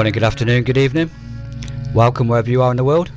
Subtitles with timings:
[0.00, 1.10] morning, good afternoon, good evening.
[1.92, 3.12] Welcome wherever you are in the world.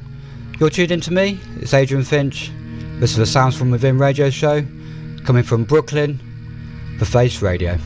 [0.59, 2.51] You're tuned in to me, it's Adrian Finch.
[2.99, 4.65] This is the Sounds from Within radio show,
[5.23, 6.19] coming from Brooklyn
[6.99, 7.77] for Face Radio.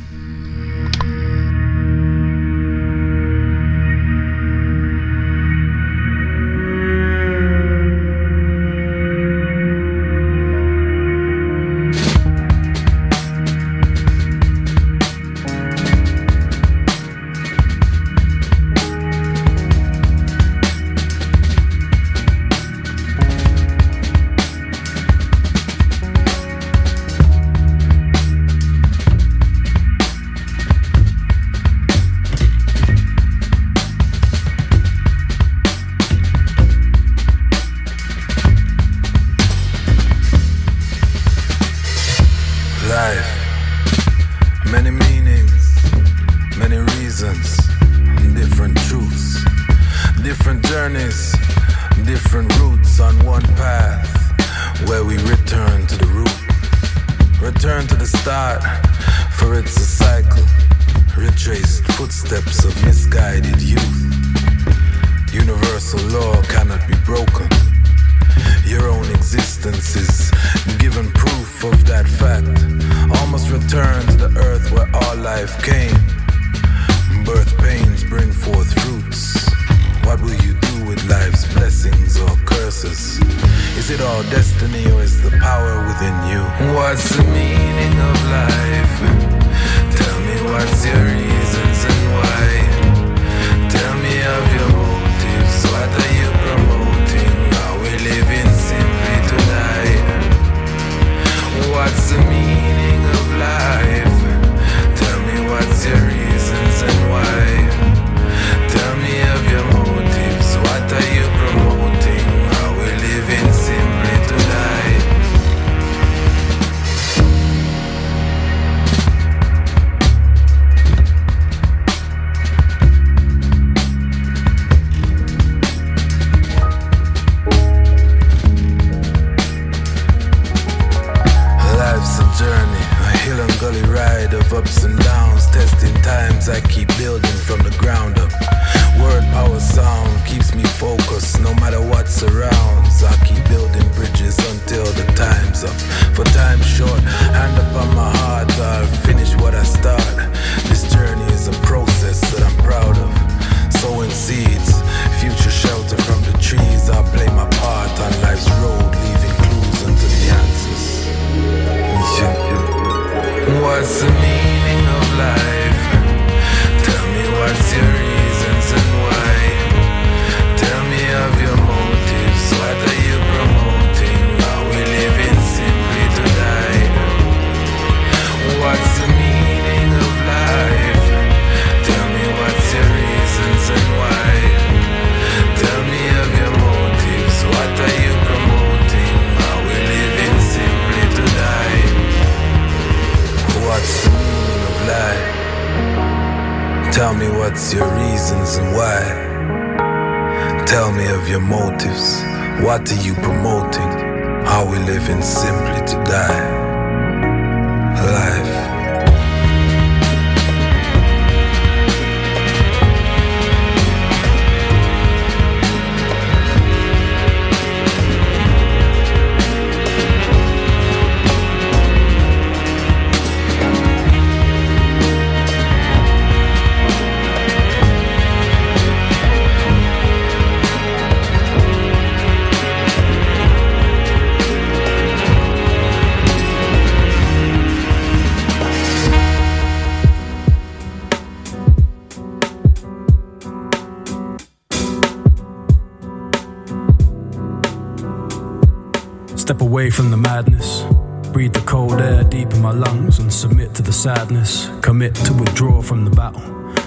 [254.08, 254.70] Sadness.
[254.82, 256.42] Commit to withdraw from the battle.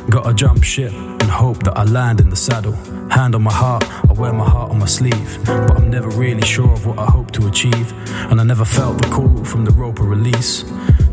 [0.08, 2.72] Gotta jump ship and hope that I land in the saddle.
[3.11, 5.31] Hand on my heart, I wear my heart on my sleeve.
[5.44, 7.93] But I'm never really sure of what I hope to achieve.
[8.31, 10.64] And I never felt the call from the rope of release.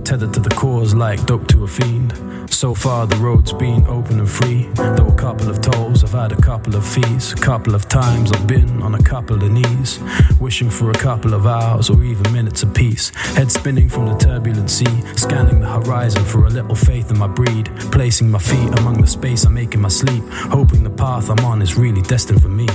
[0.07, 2.13] Tethered to the cause like dope to a fiend.
[2.49, 4.69] So far, the road's been open and free.
[4.73, 7.33] Though a couple of tolls, I've had a couple of fees.
[7.33, 9.99] A couple of times I've been on a couple of knees.
[10.39, 13.09] Wishing for a couple of hours or even minutes of peace.
[13.35, 15.03] Head spinning from the turbulent sea.
[15.17, 17.69] Scanning the horizon for a little faith in my breed.
[17.91, 20.23] Placing my feet among the space I make in my sleep.
[20.29, 22.67] Hoping the path I'm on is really destined for me.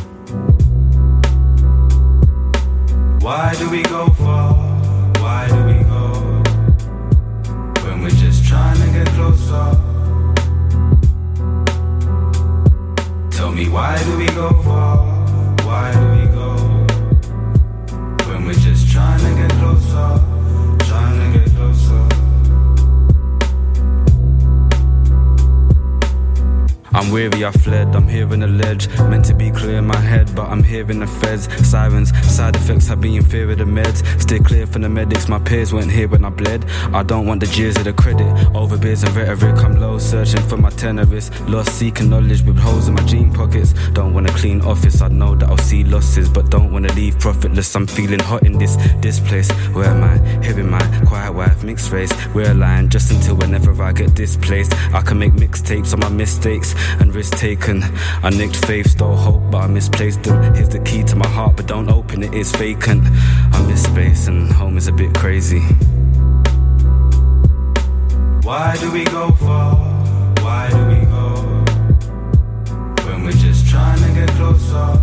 [3.23, 4.11] Why do we go
[28.23, 28.89] fled, I'm the ledge.
[28.99, 31.49] Meant to be clear in my head, but I'm hearing the feds.
[31.69, 33.99] Sirens, side effects, I be in fear of the meds.
[34.21, 36.65] Stay clear from the medics, my peers weren't here when I bled.
[36.93, 38.31] I don't want the jeers of the credit.
[38.55, 41.31] Over beers and rhetoric, I'm low, searching for my tenorist.
[41.49, 43.73] Lost, seeking knowledge with holes in my jean pockets.
[43.93, 47.19] Don't want a clean office, I know that I'll see losses, but don't wanna leave
[47.19, 47.75] profitless.
[47.75, 49.51] I'm feeling hot in this, this place.
[49.75, 50.19] Where am I?
[50.45, 52.13] Hearing my quiet wife, mixed race.
[52.35, 54.73] We're aligned just until whenever I get displaced.
[54.95, 57.83] I can make mixtapes on my mistakes and risk taken.
[58.23, 61.67] I nicked faith, stole hope, but I misplaced Here's the key to my heart, but
[61.67, 63.03] don't open it, it's vacant.
[63.53, 65.61] I miss space, and home is a bit crazy.
[68.43, 69.75] Why do we go far?
[70.41, 71.35] Why do we go?
[73.07, 74.99] When we're just trying to get closer.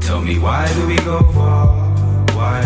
[0.00, 1.68] Tell me why do we go far?
[2.34, 2.62] Why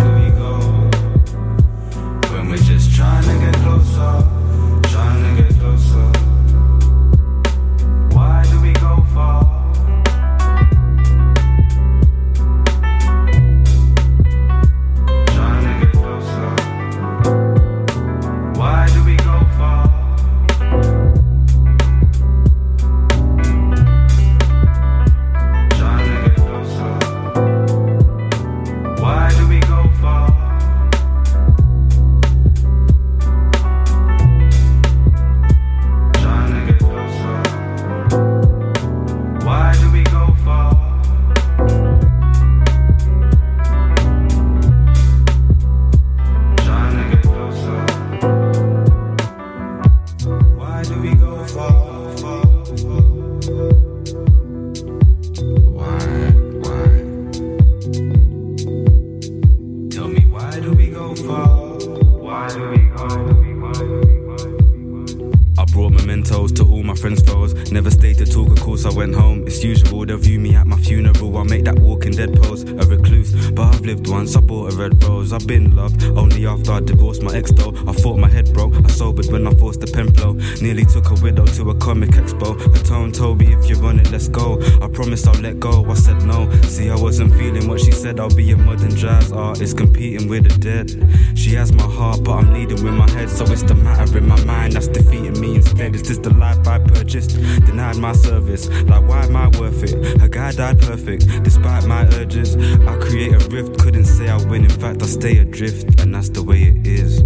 [85.28, 85.84] I'll let go.
[85.88, 86.50] I said no.
[86.62, 88.18] See, I wasn't feeling what she said.
[88.18, 91.38] I'll be a modern jazz artist competing with the dead.
[91.38, 93.30] She has my heart, but I'm leading with my head.
[93.30, 95.94] So it's the matter in my mind that's defeating me instead.
[95.94, 97.36] Is this the life I purchased?
[97.64, 98.68] Denied my service.
[98.68, 100.20] Like, why am I worth it?
[100.20, 102.56] Her guy died perfect, despite my urges.
[102.56, 104.64] I create a rift, couldn't say I win.
[104.64, 107.23] In fact, I stay adrift, and that's the way it is.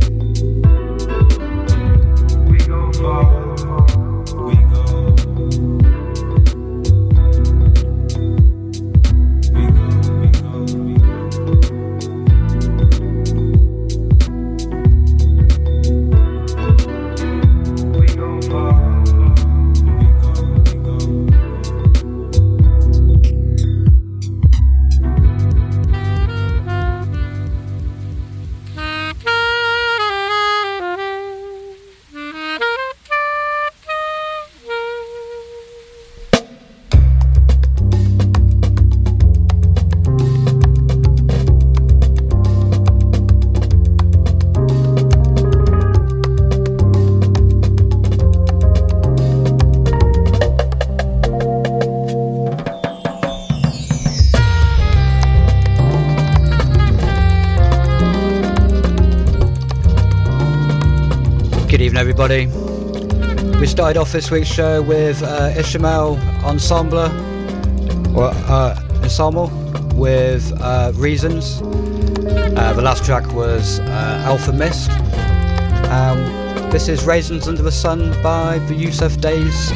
[62.30, 63.58] Everybody.
[63.58, 66.98] We started off this week's show with uh, Ishmael Ensemble,
[68.14, 69.48] or uh, Ensemble,
[69.94, 71.62] with uh, Reasons.
[71.62, 74.90] Uh, the last track was uh, Alfa Mist.
[75.90, 76.18] Um,
[76.70, 79.72] this is Raisins Under the Sun by the Yussef Dayes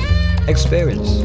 [0.47, 1.23] Experience.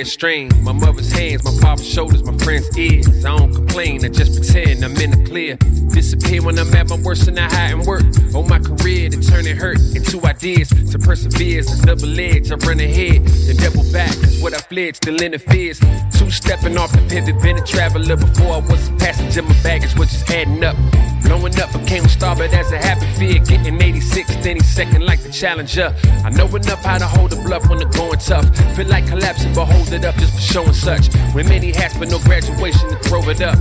[0.00, 0.48] Strain.
[0.62, 3.24] My mother's hands, my father's shoulders, my friend's ears.
[3.24, 5.56] I don't complain, I just pretend I'm in the clear.
[5.92, 8.02] Disappear when I'm at my worst and I hide and work.
[8.34, 10.70] On my career to turn it hurt into ideas.
[10.92, 12.50] To persevere is a double edge.
[12.50, 14.14] I run ahead, then double back.
[14.16, 15.78] Cause what I fled still interferes.
[16.16, 19.42] Two stepping off the pivot, been a traveler before I was a passenger.
[19.42, 20.76] My baggage was just adding up.
[21.22, 23.38] Blowing up became a star, but as a happy fear.
[23.38, 25.94] Getting 86, then he's second like the challenger.
[26.24, 28.46] I know enough how to hold a bluff when the going tough.
[28.76, 31.08] Feel like collapsing, but hold it up just for showing such.
[31.34, 33.58] With many hats, but no graduation to throw it up.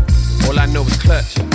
[0.48, 1.51] All I know is clutch.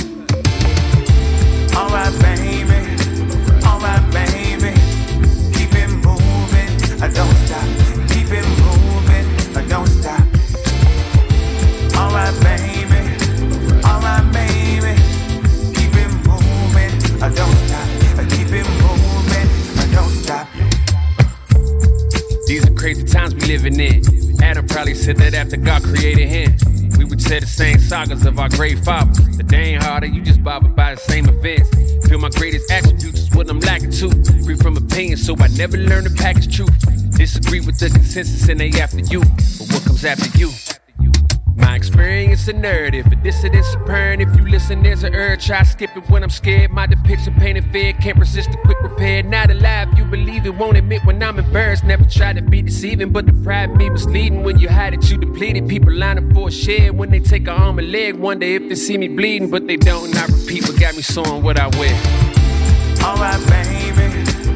[25.06, 26.56] Said that after God created him.
[26.98, 29.16] We would say the same sagas of our great fathers.
[29.38, 31.70] The ain't harder, you just bothered by the same events.
[32.08, 34.10] Feel my greatest attributes is what I'm lacking to.
[34.42, 37.16] Free from opinion, so I never learn to package truth.
[37.16, 39.20] Disagree with the consensus and they after you.
[39.20, 40.50] But what comes after you?
[41.76, 44.22] Experience a narrative, a dissidence apparent.
[44.22, 45.50] If you listen, there's an urge.
[45.50, 46.70] I skip it when I'm scared.
[46.70, 49.22] My depiction painted fair, can't resist a quick repair.
[49.22, 51.84] Not alive, you believe it, won't admit when I'm embarrassed.
[51.84, 54.42] Never try to be deceiving, but the pride me misleading.
[54.42, 55.68] When you had it, you depleted.
[55.68, 58.14] People line up for a share when they take a arm and leg.
[58.14, 60.16] Wonder if they see me bleeding, but they don't.
[60.16, 61.94] I repeat what got me sewing what I wear.
[63.04, 64.55] Alright, baby.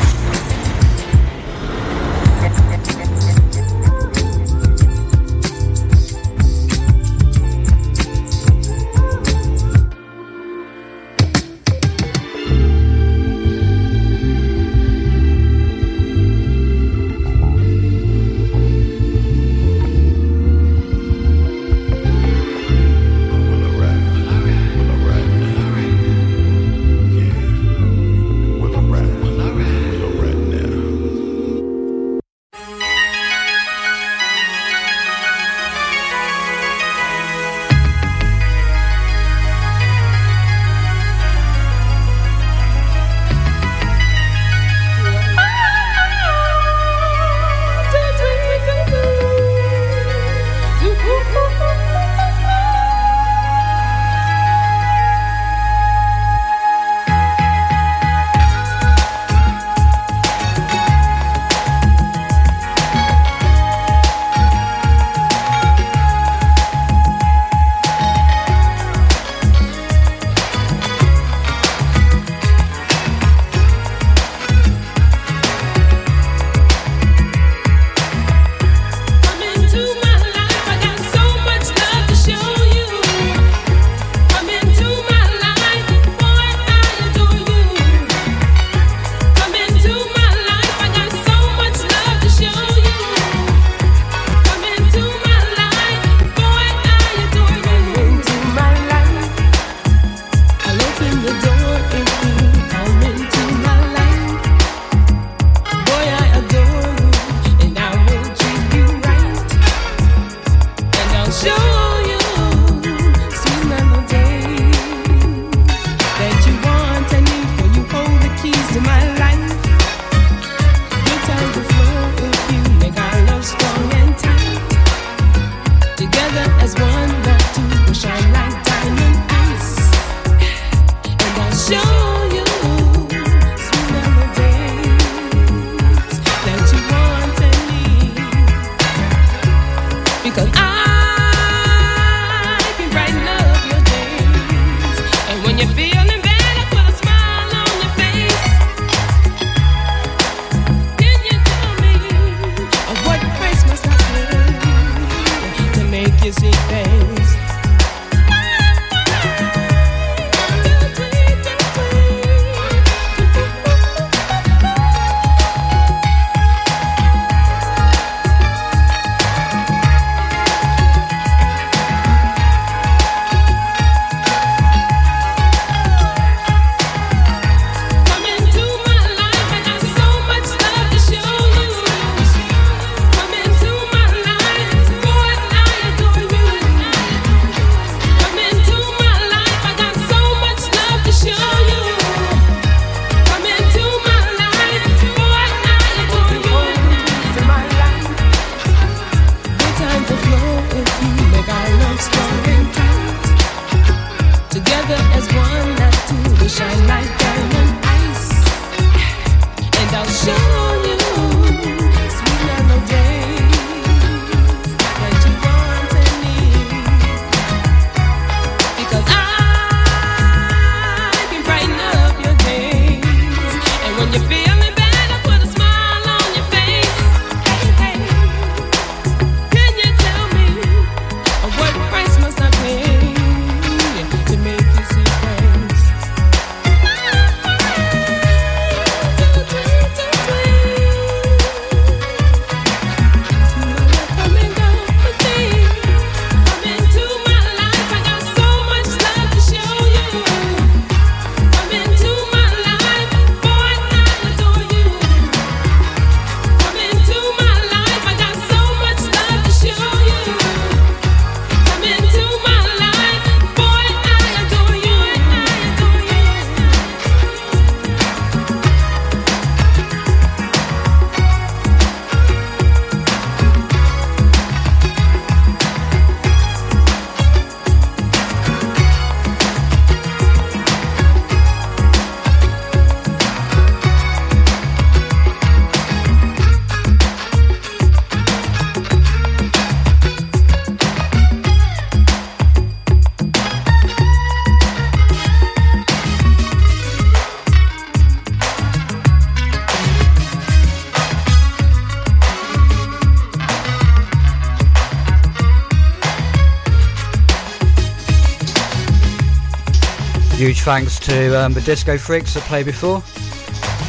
[310.61, 313.01] Huge thanks to um, the Disco Freaks that played before.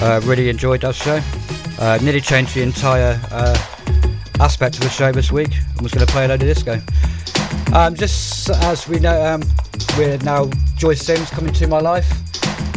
[0.01, 1.21] Uh, really enjoyed that show.
[1.79, 3.59] Uh, nearly changed the entire uh,
[4.41, 6.81] aspect of the show this week and was going to play a load of disco.
[7.75, 9.43] Um, just as we know, um,
[9.99, 12.11] we're now Joyce Sims coming to my life,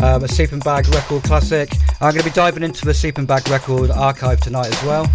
[0.03, 1.69] um, a Sleeping Bag record classic.
[2.01, 5.10] I'm going to be diving into the Sleeping Bag record archive tonight as well.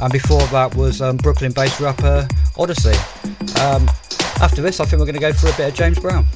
[0.00, 2.96] And before that was um, Brooklyn based rapper Oddisee.
[3.64, 3.88] Um,
[4.42, 6.26] after this, I think we're going to go for a bit of James Brown.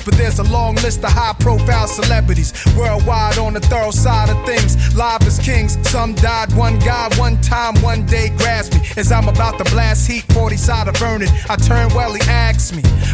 [0.00, 4.28] 70s, but there's a long list of high profile celebrities worldwide on the thorough side
[4.30, 4.96] of things.
[4.96, 6.52] Live as kings, some died.
[6.54, 10.56] One guy, one time, one day grabs me as I'm about to blast heat 40
[10.56, 12.49] side of burning, I turn well, he asks me,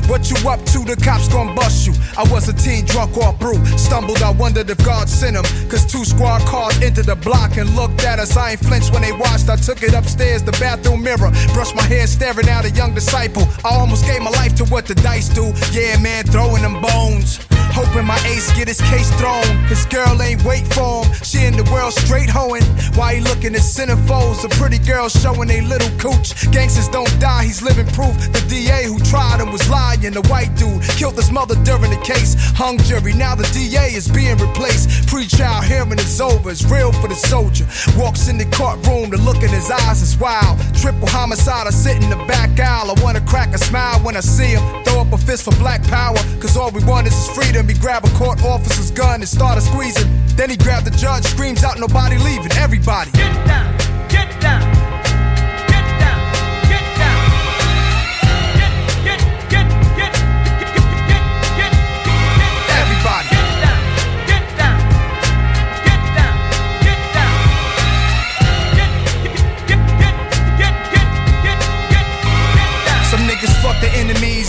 [0.09, 0.85] What you up to?
[0.85, 1.93] The cops gon' bust you.
[2.17, 3.59] I was a teen drunk off brew.
[3.77, 5.45] Stumbled, I wondered if God sent him.
[5.69, 8.37] Cause two squad cars entered the block and looked at us.
[8.37, 9.49] I ain't flinched when they watched.
[9.49, 11.33] I took it upstairs, the bathroom mirror.
[11.53, 13.43] Brushed my hair, staring at a young disciple.
[13.65, 15.53] I almost gave my life to what the dice do.
[15.73, 17.41] Yeah, man, throwing them bones.
[17.77, 19.45] Hoping my ace get his case thrown.
[19.69, 21.13] His girl ain't wait for him.
[21.23, 22.65] She in the world straight hoeing.
[22.97, 24.45] Why he looking at centerfolds?
[24.45, 26.33] A pretty girl showing a little cooch.
[26.51, 28.17] Gangsters don't die, he's living proof.
[28.33, 30.17] The DA who tried him was lying.
[30.17, 32.35] The white dude killed his mother during the case.
[32.57, 35.07] Hung jury, now the DA is being replaced.
[35.09, 37.67] Pre-trial hearing is over, it's real for the soldier.
[38.01, 40.57] Walks in the courtroom, the look in his eyes is wild.
[40.81, 42.91] Triple homicide, I sit in the back aisle.
[42.91, 44.65] I wanna crack a smile when I see him.
[44.85, 47.66] Throw up a fist for black power, cause all we want is his freedom.
[47.69, 50.11] He grab a court officer's gun and started squeezing.
[50.37, 53.11] Then he grabbed the judge, screams out, nobody leaving, everybody.
[53.13, 53.77] Get down,
[54.09, 54.66] get down.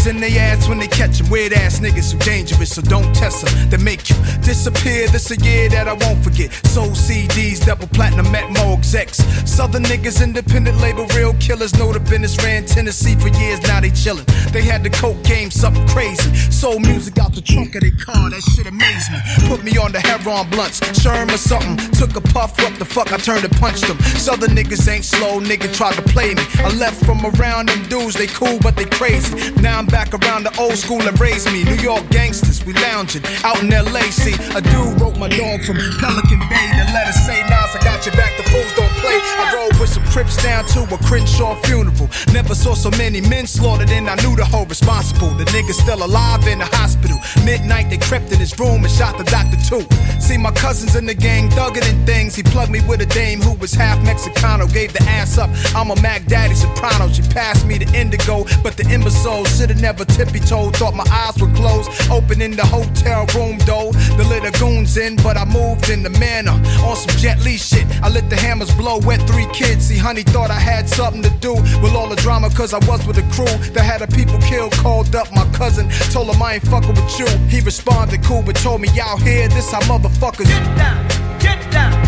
[0.08, 1.30] In they ass when they catch them.
[1.30, 3.70] Weird ass niggas who dangerous, so don't test them.
[3.70, 5.08] They make you disappear.
[5.08, 6.52] This a year that I won't forget.
[6.68, 9.18] Soul CDs, double platinum at Mo execs.
[9.46, 11.78] Southern niggas, independent label, real killers.
[11.78, 14.26] Know the business ran Tennessee for years, now they chillin'.
[14.52, 16.34] They had the coke game, something crazy.
[16.52, 19.20] Soul music out the trunk of their car, that shit amazed me.
[19.50, 21.78] Put me on the heroin blunts, Sherm or something.
[21.92, 24.00] Took a puff, what the fuck, I turned and punched them.
[24.00, 26.44] Southern niggas ain't slow, nigga tried to play me.
[26.60, 29.52] I left from around them dudes, they cool, but they crazy.
[29.62, 31.64] Now I'm back back around the old school and raised me.
[31.64, 34.06] New York gangsters, we lounging out in LA.
[34.14, 36.70] See, a dude wrote my dog from Pelican Bay.
[36.78, 39.18] The letter say, Nas, I got your back, the fools don't play.
[39.42, 42.10] I rode with some trips down to a Crenshaw funeral.
[42.32, 45.30] Never saw so many men slaughtered, and I knew the whole responsible.
[45.30, 47.18] The nigga's still alive in the hospital.
[47.44, 49.82] Midnight, they crept in his room and shot the doctor too.
[50.22, 52.36] See, my cousins in the gang thugging and things.
[52.36, 54.72] He plugged me with a dame who was half Mexicano.
[54.72, 55.50] Gave the ass up.
[55.74, 57.08] I'm a Mac Daddy Soprano.
[57.12, 60.76] She passed me the indigo, but the imbecile should've never tippy toed.
[60.76, 61.90] Thought my eyes were closed.
[62.12, 63.94] Opening the hotel room door.
[64.20, 66.56] The little goons in, but I moved in the manner.
[66.88, 67.88] On some Jet Li shit.
[68.04, 69.00] I let the hammers blow.
[69.08, 69.88] Wet three kids.
[69.88, 73.08] See, honey thought I had something to do with all the drama, cause I was
[73.08, 74.74] with a crew that had a people killed.
[74.74, 75.88] Called up my cousin.
[76.12, 77.28] Told him I ain't fucking with you.
[77.48, 80.50] He responded cool, but told me, y'all here, this how motherfuckers.
[80.52, 81.08] Get down,
[81.40, 82.07] get down.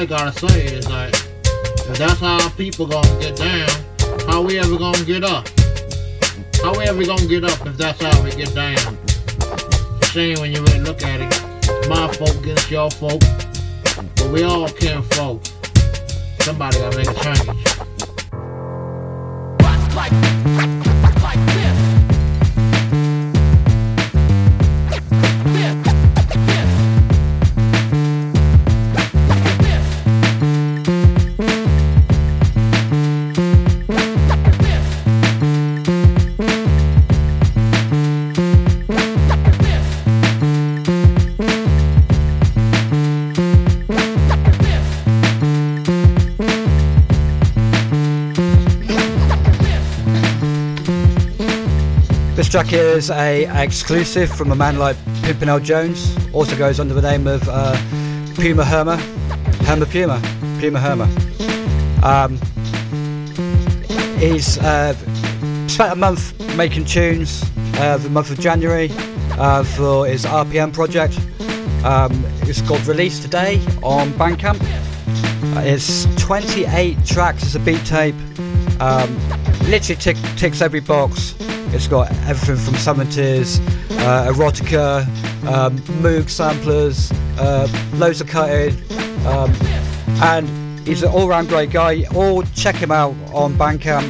[0.00, 1.12] Really gotta say is that
[1.90, 3.68] if that's how people gonna get down,
[4.26, 5.46] how we ever gonna get up?
[6.62, 8.96] How we ever gonna get up if that's how we get down?
[10.04, 11.88] Shame when you really look at it.
[11.90, 13.20] My folk against your folk,
[14.16, 15.44] but we all can folk.
[16.40, 17.46] Somebody gotta make a change.
[19.94, 20.12] Like
[52.62, 56.14] track is a, a, exclusive from a man like Pimpernel Jones.
[56.34, 57.72] Also goes under the name of uh,
[58.34, 58.98] Puma Herma,
[59.64, 60.20] Herma Puma,
[60.60, 61.06] Puma Herma.
[62.02, 62.36] Um,
[64.18, 64.92] he's uh,
[65.68, 67.42] spent a month making tunes.
[67.76, 68.90] Uh, the month of January
[69.38, 71.18] uh, for his RPM project.
[71.82, 74.60] Um, it's got released today on Bandcamp.
[75.56, 78.14] Uh, it's 28 tracks as a beat tape.
[78.80, 79.16] Um,
[79.70, 81.39] literally tick, ticks every box
[81.72, 83.60] it's got everything from 70s,
[84.00, 85.04] uh, erotica,
[85.46, 88.76] um, Moog samplers, uh, loads of cutting,
[89.26, 89.52] um,
[90.22, 90.48] and
[90.86, 92.04] he's an all-round great guy.
[92.14, 94.08] All check him out on Bandcamp,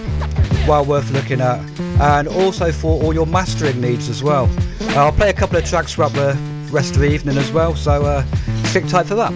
[0.67, 1.61] well worth looking at,
[2.01, 4.49] and also for all your mastering needs as well.
[4.81, 6.37] Uh, I'll play a couple of tracks throughout the
[6.71, 8.25] rest of the evening as well, so uh,
[8.65, 9.33] stick tight for that.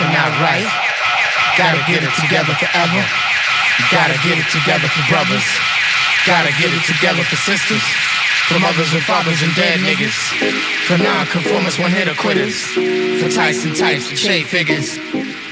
[0.00, 0.66] And not right.
[1.56, 3.02] Gotta get it together forever.
[3.90, 5.46] Gotta get it together for brothers.
[6.26, 7.82] Gotta get it together for sisters.
[8.48, 10.16] For mothers and fathers and dead niggas.
[10.86, 12.62] For non-conformists, one-hitter quitters.
[13.20, 14.98] For Tyson types and shade figures.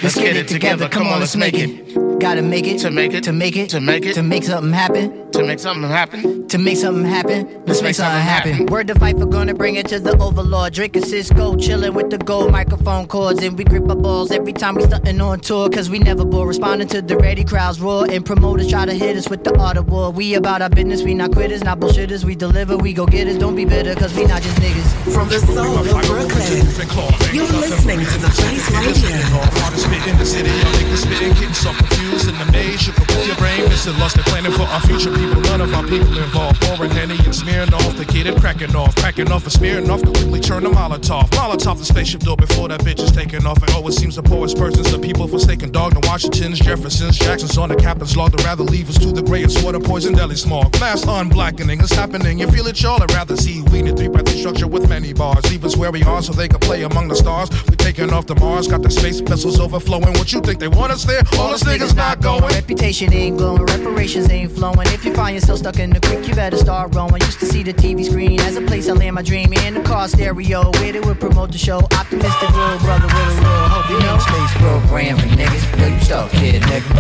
[0.03, 0.89] Let's get it together.
[0.89, 2.21] Come on, let's make it.
[2.21, 4.73] Gotta make it to make it to make it to make it to make something
[4.73, 7.65] happen to make something happen to make something happen.
[7.67, 8.67] Let's make something happen.
[8.67, 10.73] Word to Viper gonna bring it to the overlord.
[10.73, 14.77] Drinking Cisco, chilling with the gold microphone cords, and we grip our balls every time
[14.77, 15.69] we stuntin' on tour.
[15.69, 19.17] Cause we never bore, responding to the ready crowds roar, and promoters try to hit
[19.17, 20.13] us with the art of war.
[20.13, 22.23] We about our business, we not quitters, not bullshitters.
[22.23, 23.41] We deliver, we go get it.
[23.41, 25.13] Don't be bitter, cause we not just niggas.
[25.13, 29.11] From the soul of Brooklyn, you're listening to the Face Radio.
[29.59, 32.81] Hardest spit in the city, y'all niggas spitting, getting so confused in the maze.
[32.81, 35.43] Shook up with your brain, missing lost and planning for our future people.
[35.43, 36.61] None of our people involved.
[36.63, 38.95] Pouring Henny and smearing off to get it cracking off.
[38.97, 41.29] Cracking off and smearing off, quickly turn the Molotov.
[41.31, 43.63] Molotov the spaceship door before that bitch is taking off.
[43.63, 45.95] And oh, always seems the poorest persons, the people forsaken dog.
[45.95, 48.33] The Washingtons, Jeffersons, Jacksons on the captain's log.
[48.33, 50.79] They'd rather leave us to the grayest water, poison deli smog.
[50.81, 52.39] Mass unblackening is happening.
[52.39, 53.03] You feel it, y'all?
[53.03, 55.45] I'd rather see we in a three breathy structure with many bars.
[55.51, 57.51] Leave us where we are so they can play among the stars.
[57.69, 60.13] We taking off the Mars, got the space vessels overflowing.
[60.15, 61.23] What you think they want us there?
[61.39, 62.43] All us niggas not going.
[62.43, 64.87] Reputation ain't glowing, reparations ain't flowing.
[64.89, 67.21] If you find yourself stuck in the creek, you better start rowing.
[67.23, 69.83] Used to see the TV screen as a place I land my dream in the
[69.83, 70.71] car stereo.
[70.79, 71.79] Where they would promote the show.
[71.79, 73.91] Optimistic little brother with a real hope.
[73.91, 75.65] You know, space program for niggas.
[75.79, 76.91] Yo, you stuck kid, nigga.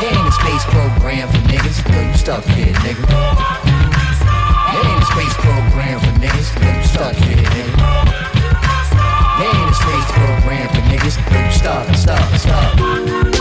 [0.00, 1.78] There ain't a space program for niggas.
[1.88, 3.04] Yo, you stuck kid, nigga.
[4.72, 6.48] There ain't a space program for niggas.
[6.62, 7.76] Yo, you stuck kid, nigga.
[9.38, 11.16] There ain't a space program for niggas.
[11.32, 13.35] Yo, you stuck, stuck, stuck.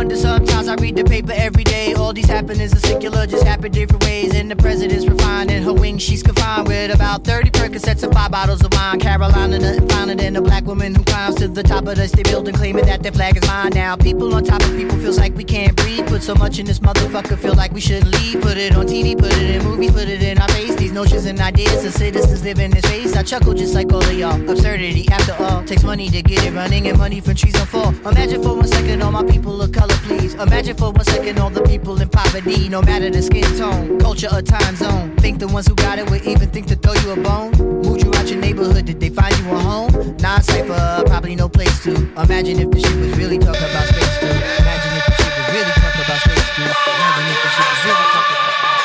[0.00, 1.94] And wonder sometimes I read the paper every day.
[1.94, 4.32] All these happenings are secular, just happen different ways.
[4.36, 8.30] And the president's refined in her wings, she's confined with about 30 Percocets and five
[8.30, 9.00] bottles of wine.
[9.00, 12.26] Carolina, nothing finer than a black woman who climbs to the top of the state
[12.26, 13.72] building, claiming that their flag is mine.
[13.74, 16.06] Now, people on top of people feels like we can't breathe.
[16.06, 18.40] Put so much in this motherfucker, feel like we shouldn't leave.
[18.40, 20.76] Put it on TV, put it in movies, put it in our face.
[20.76, 23.16] These notions and ideas of citizens live in this face.
[23.16, 24.40] I chuckle just like all of y'all.
[24.48, 27.88] Absurdity, after all, takes money to get it running, and money from trees don't fall.
[28.08, 30.34] Imagine for one second all my people of color, please.
[30.34, 34.28] Imagine for one second all the people in poverty, no matter the skin tone, culture,
[34.30, 35.16] or time zone.
[35.16, 37.52] Think the ones who got it would even think to throw you a bone?
[37.80, 39.90] Moved you out your neighborhood, did they find you a home?
[40.20, 41.96] Non cipher, probably no place to.
[42.20, 44.28] Imagine if the shit was really talking about space, too.
[44.28, 46.68] Imagine if the shit was really talking about space, too.
[46.68, 48.84] Imagine if the shit was really talking about space.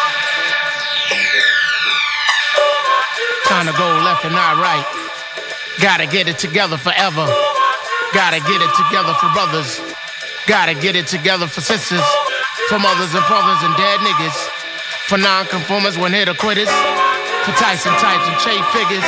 [3.51, 4.87] Time to go left and not right.
[5.83, 7.27] Gotta get it together forever.
[8.15, 9.94] Gotta get it together for brothers.
[10.47, 12.05] Gotta get it together for sisters.
[12.69, 14.37] For mothers and fathers and dead niggas.
[15.09, 16.69] For non-conformers, one hitter quitters.
[17.45, 19.05] For Tyson types and trade figures.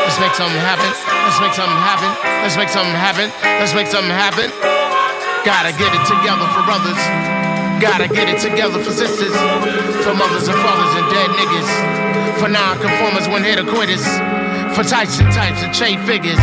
[0.00, 0.88] Let's make something happen.
[1.28, 2.08] Let's make something happen.
[2.40, 3.28] Let's make something happen.
[3.60, 4.48] Let's make something happen.
[5.44, 6.96] Gotta get it together for brothers.
[7.76, 9.36] Gotta get it together for sisters.
[10.08, 11.68] For mothers and fathers and dead niggas.
[12.40, 14.08] For non-conformers, one hitter quitters.
[14.72, 16.40] For Tyson types and trade figures.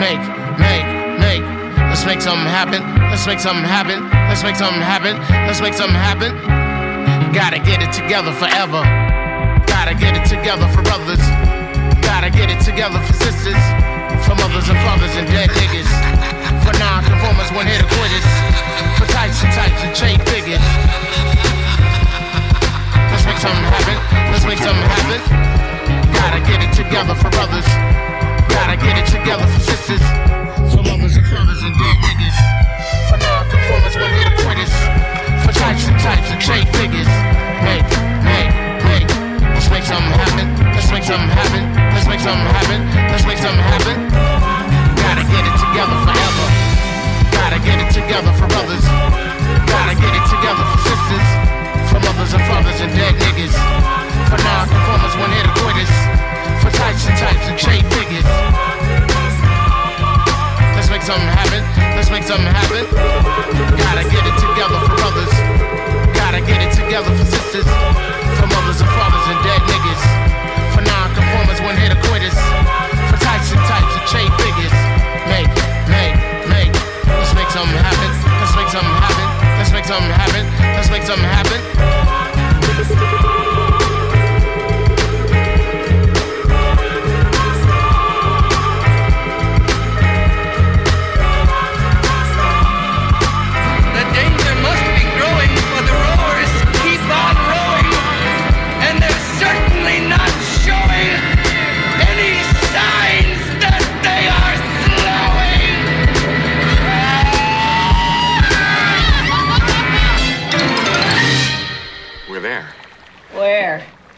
[0.00, 0.24] Make,
[0.56, 0.88] make,
[1.20, 1.59] make.
[1.90, 2.86] Let's make something happen.
[3.10, 3.98] Let's make something happen.
[4.30, 5.18] Let's make something happen.
[5.50, 6.30] Let's make something happen.
[7.34, 8.78] Gotta get it together forever.
[9.66, 11.18] Gotta get it together for brothers.
[11.98, 13.58] Gotta get it together for sisters.
[14.22, 15.90] For mothers and fathers and dead niggas.
[16.62, 18.28] For non-conformers, one hitter quitters.
[18.94, 20.62] For types and types and trade figures.
[23.10, 23.98] Let's make something happen.
[24.30, 25.18] Let's make something happen.
[26.14, 27.66] Gotta get it together for brothers.
[28.46, 30.39] Gotta get it together for sisters.
[31.40, 32.36] For mothers and dead niggas.
[33.08, 34.74] For non-conformers, one hitter quitters.
[35.40, 37.08] For types and types and trade figures.
[37.64, 37.88] Make,
[38.20, 38.52] make,
[38.84, 39.08] make.
[39.56, 40.52] Let's make something happen.
[40.76, 41.64] Let's make something happen.
[41.96, 42.84] Let's make something happen.
[43.08, 43.96] Let's make something happen.
[45.00, 46.46] Gotta get it together forever.
[47.32, 48.84] Gotta get it together for brothers.
[49.64, 51.28] Gotta get it together for sisters.
[51.88, 53.56] For mothers and fathers and dead niggas.
[54.28, 55.92] For non-conformers, one hitter quitters.
[56.60, 58.28] For types and types and trade figures.
[61.10, 61.62] Let's make something happen.
[61.98, 62.86] Let's make something happen.
[63.82, 65.34] Gotta get it together for brothers.
[66.14, 67.66] Gotta get it together for sisters.
[68.38, 70.02] For mothers and fathers and dead niggas.
[70.70, 72.38] For non-conformers, one hitter quitters.
[73.10, 74.70] For types and types and trade figures.
[75.26, 75.50] Make,
[75.90, 76.14] make,
[76.46, 76.70] make.
[77.10, 78.10] Let's make something happen.
[78.38, 79.26] Let's make something happen.
[79.58, 80.46] Let's make something happen.
[80.78, 81.58] Let's make something happen.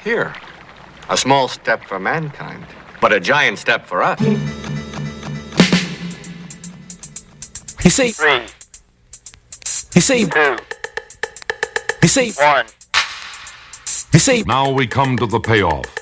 [0.03, 0.35] Here.
[1.11, 2.67] A small step for mankind,
[3.01, 4.21] but a giant step for us.
[7.85, 8.11] You see?
[8.11, 8.43] Three.
[9.95, 10.27] You see?
[10.27, 10.57] Two.
[12.03, 12.33] You see?
[12.33, 12.67] One.
[14.13, 14.43] You see?
[14.43, 16.02] Now we come to the payoff.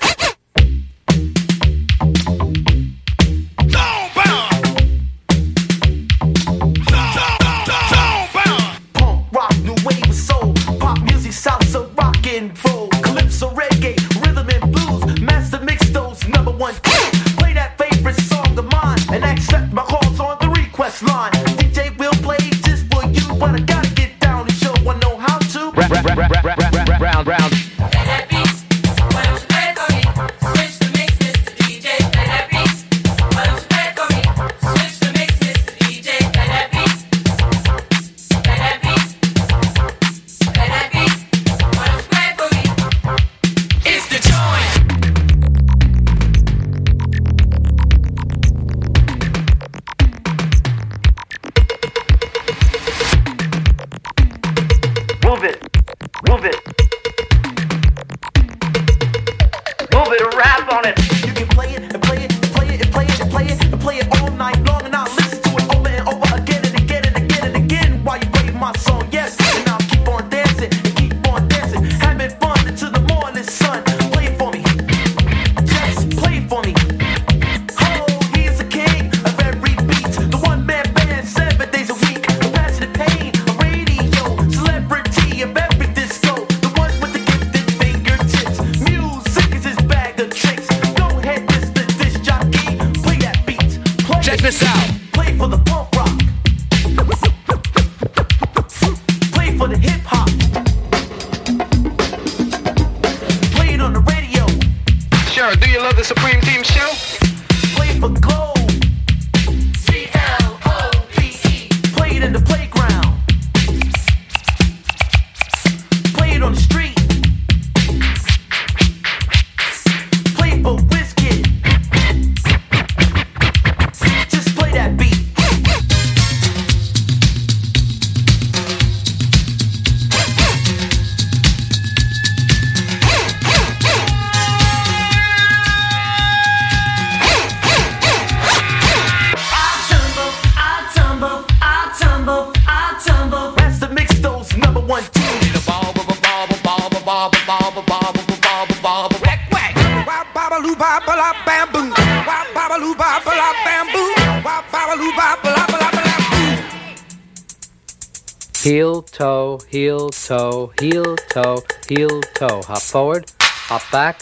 [161.95, 162.61] heel, toe.
[162.67, 164.21] Hop forward, hop back,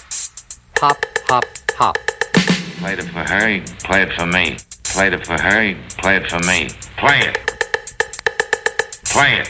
[0.78, 0.98] hop,
[1.28, 1.98] hop, hop.
[2.80, 4.58] Played it for her, play it for me.
[4.84, 6.70] Played it for her, play it for me.
[6.98, 7.38] Play it.
[9.06, 9.48] Play it.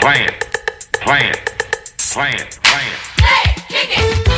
[0.00, 0.44] Play it.
[0.92, 1.38] Play it.
[1.98, 2.34] Play it.
[2.34, 2.58] Play it.
[2.62, 2.98] Play it.
[3.22, 4.31] Hey, kick it.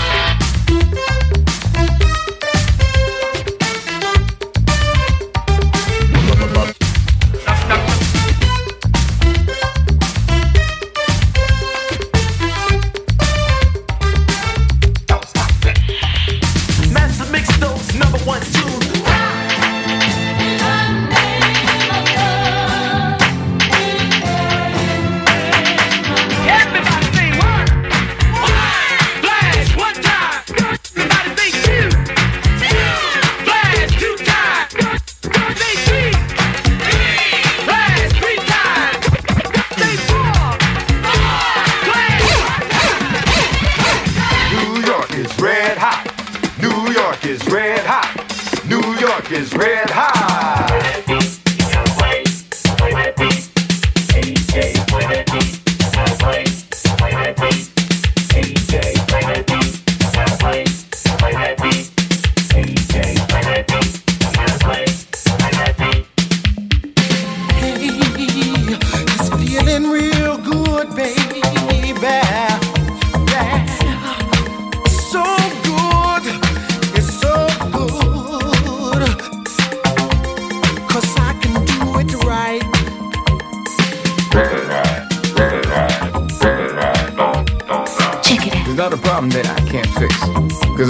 [49.30, 51.03] is red hot.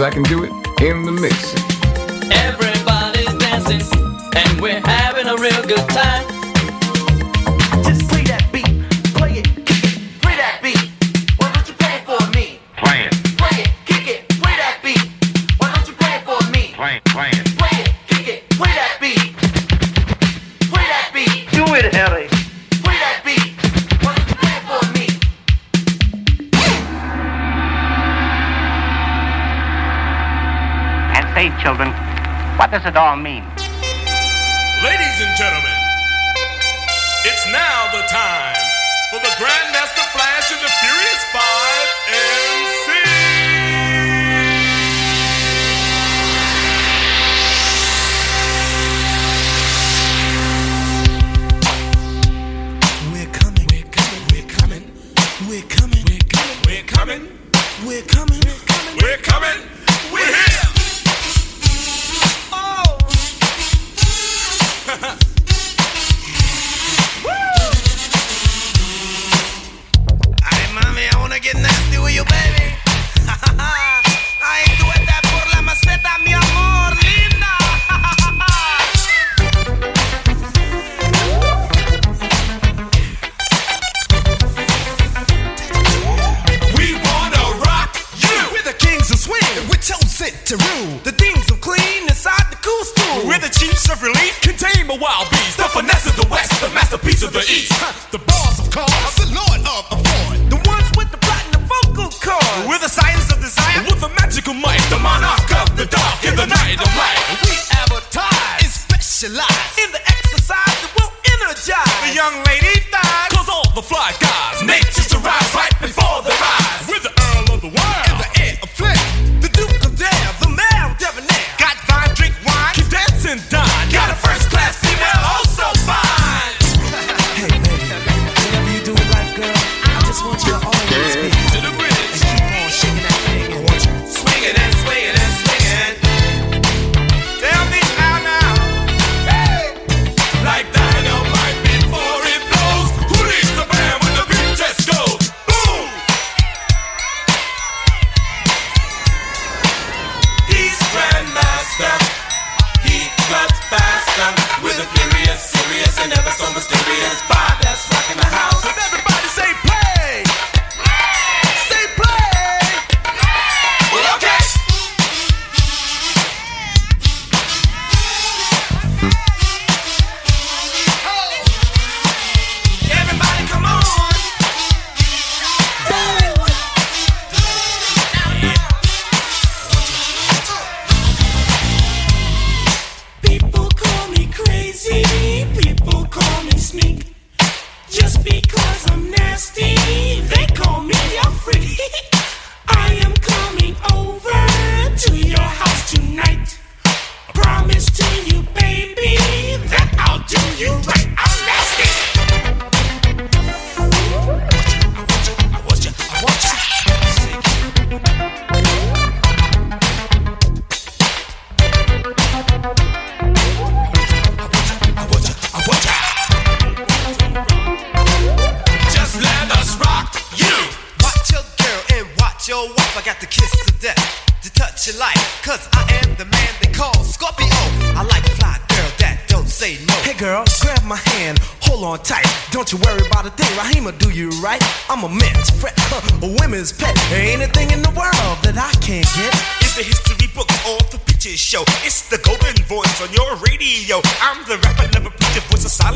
[0.05, 0.53] I can do it
[0.83, 1.34] in the mix.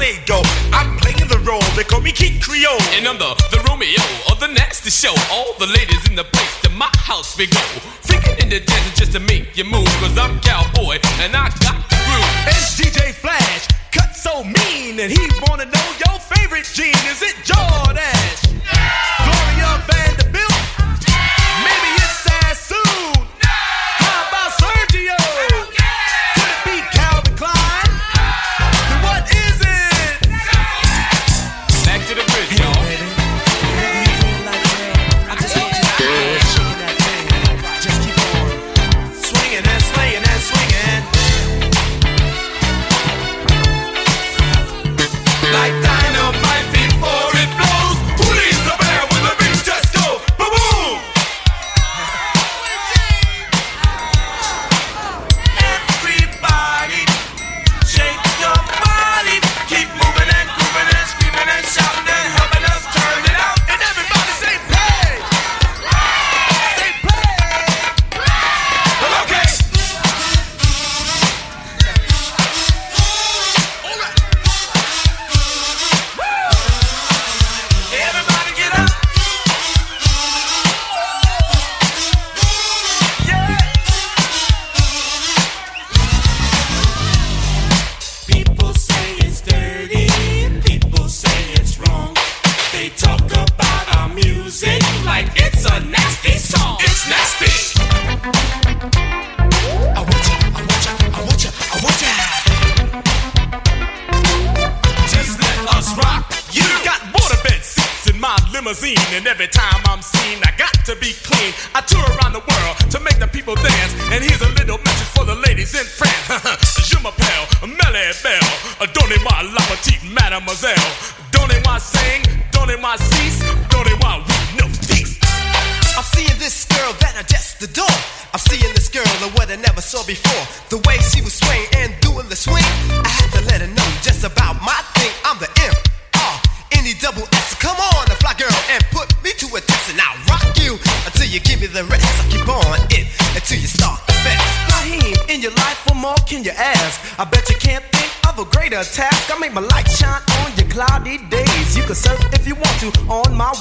[0.01, 2.79] I'm playing the role, they call me King Creole.
[2.95, 3.99] And I'm the, the Romeo
[4.31, 5.15] of the nasty show.
[5.33, 7.59] All the ladies in the place to my house we go.
[8.07, 9.91] Freaking in the desert just to make you move.
[9.99, 12.47] Cause I'm cowboy and I got the groove.
[12.47, 15.01] It's DJ Flash, cut so mean.
[15.01, 15.19] And he
[15.49, 16.95] wanna know your favorite gene.
[17.11, 17.88] Is it George?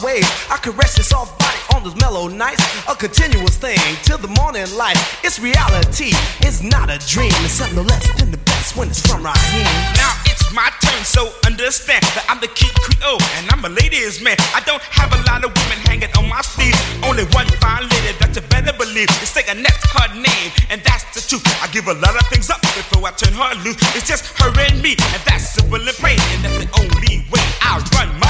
[0.04, 0.30] Waves.
[0.50, 2.62] I caress your soft body on those mellow nights.
[2.88, 4.98] A continuous thing till the morning light.
[5.24, 6.14] It's reality,
[6.46, 7.34] it's not a dream.
[7.42, 9.66] It's something less than the best when it's from Raheem.
[9.98, 14.22] Now it's my turn, so understand that I'm the Kidd Creole and I'm a ladies'
[14.22, 14.38] man.
[14.54, 16.78] I don't have a lot of women hanging on my sleeve.
[17.02, 19.10] Only one fine lady that you better believe.
[19.24, 21.46] It's like a next her name, and that's the truth.
[21.64, 23.80] I give a lot of things up before I turn her loose.
[23.98, 27.46] It's just her and me, and that's simple and plain, and that's the only way
[27.66, 28.27] I run my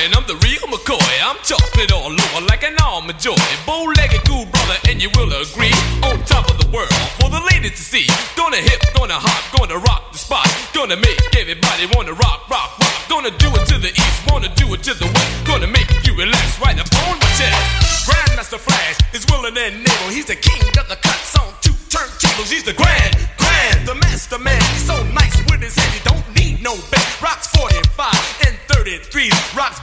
[0.00, 1.12] and I'm the real McCoy.
[1.20, 3.36] I'm chocolate all over like an almond joy.
[3.66, 5.76] Bow-legged cool brother, and you will agree.
[6.08, 8.06] On top of the world for the ladies to see.
[8.36, 10.48] Gonna hip, gonna hop, gonna rock the spot.
[10.72, 12.94] Gonna make everybody wanna rock, rock, rock.
[13.08, 15.44] Gonna do it to the east, wanna do it to the west.
[15.44, 18.08] Gonna make you relax right up on my chest.
[18.08, 20.08] Grandmaster Flash is willing and able.
[20.08, 22.48] He's the king of the cuts on two turntables.
[22.48, 24.60] He's the grand, grand, the master man.
[24.72, 27.04] He's so nice with his head, he don't need no bed.
[27.20, 29.30] Rocks 45 and 33.
[29.54, 29.80] Rocks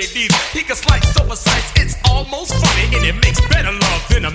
[0.00, 2.96] He can slice so precise, it's almost funny.
[2.96, 4.30] And it makes better love than a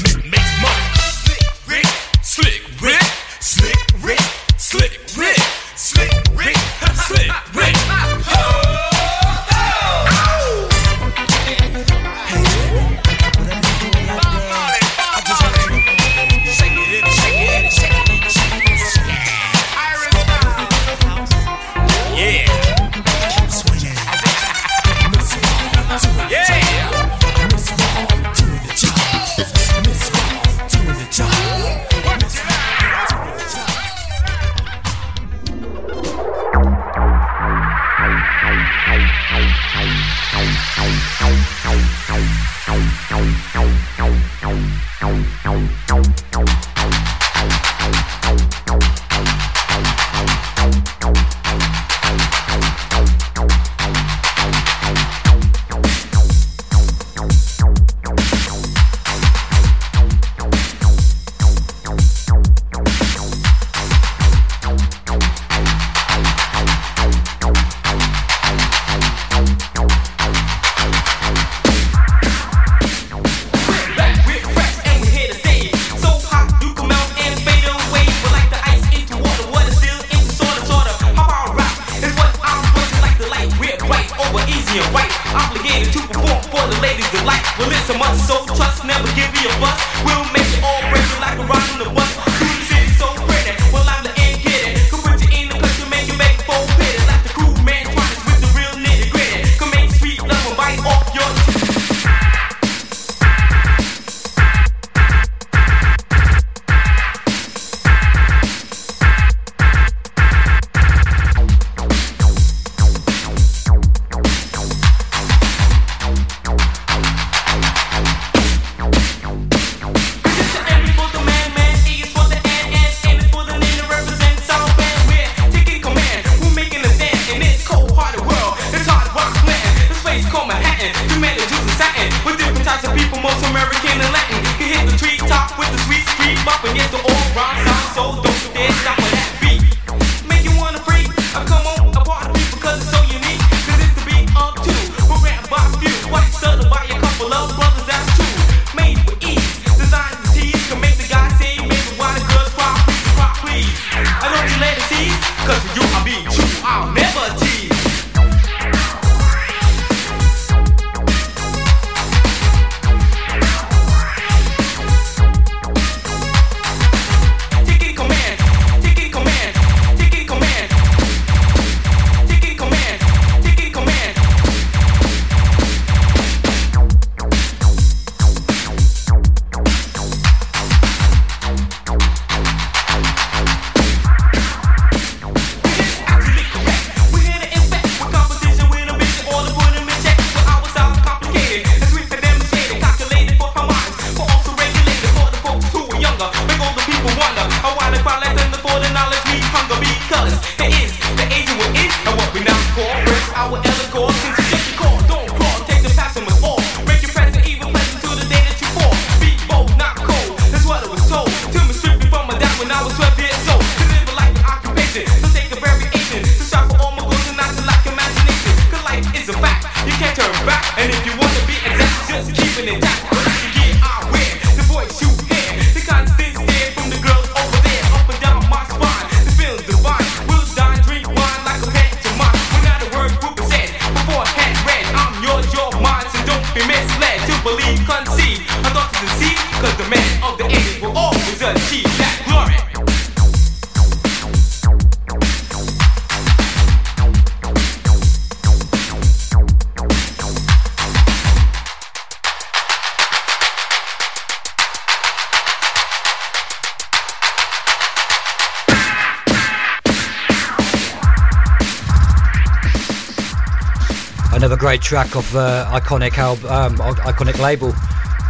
[264.68, 267.72] great track of uh, iconic album, um, iconic label,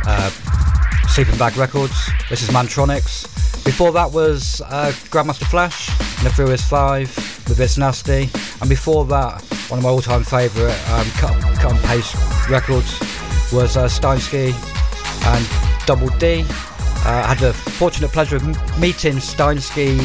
[0.05, 0.29] uh,
[1.07, 2.11] Sleeping Bag Records.
[2.29, 3.23] This is Mantronix.
[3.65, 5.87] Before that was uh, Grandmaster Flash,
[6.21, 7.07] The Furious Five
[7.49, 8.29] with It's Nasty,
[8.61, 12.15] and before that, one of my all-time favourite um, cut, cut and paste
[12.51, 12.99] records
[13.51, 14.53] was uh, Steinski
[15.25, 16.41] and Double Dee.
[17.03, 18.45] Uh, I had the fortunate pleasure of
[18.79, 19.97] meeting Steinski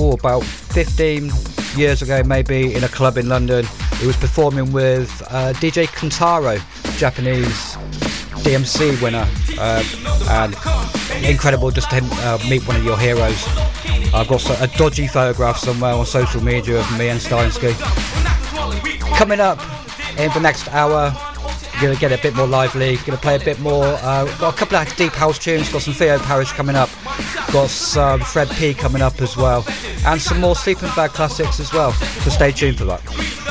[0.00, 1.30] oh, about 15
[1.76, 3.64] years ago, maybe in a club in London.
[4.02, 6.58] He was performing with uh, DJ Kentaro,
[6.98, 7.76] Japanese
[8.42, 9.28] DMC winner,
[9.60, 9.84] uh,
[10.28, 13.40] and incredible just to uh, meet one of your heroes.
[14.12, 17.78] I've got a dodgy photograph somewhere on social media of me and Steinski.
[19.16, 19.60] Coming up
[20.18, 21.14] in the next hour,
[21.74, 22.96] we're gonna get a bit more lively.
[23.06, 23.84] Gonna play a bit more.
[23.84, 25.70] Uh, got a couple of deep house tunes.
[25.70, 26.90] Got some Theo Parrish coming up.
[27.52, 29.64] Got some Fred P coming up as well,
[30.04, 31.92] and some more Sleeping Bag classics as well.
[31.92, 33.41] So stay tuned for that.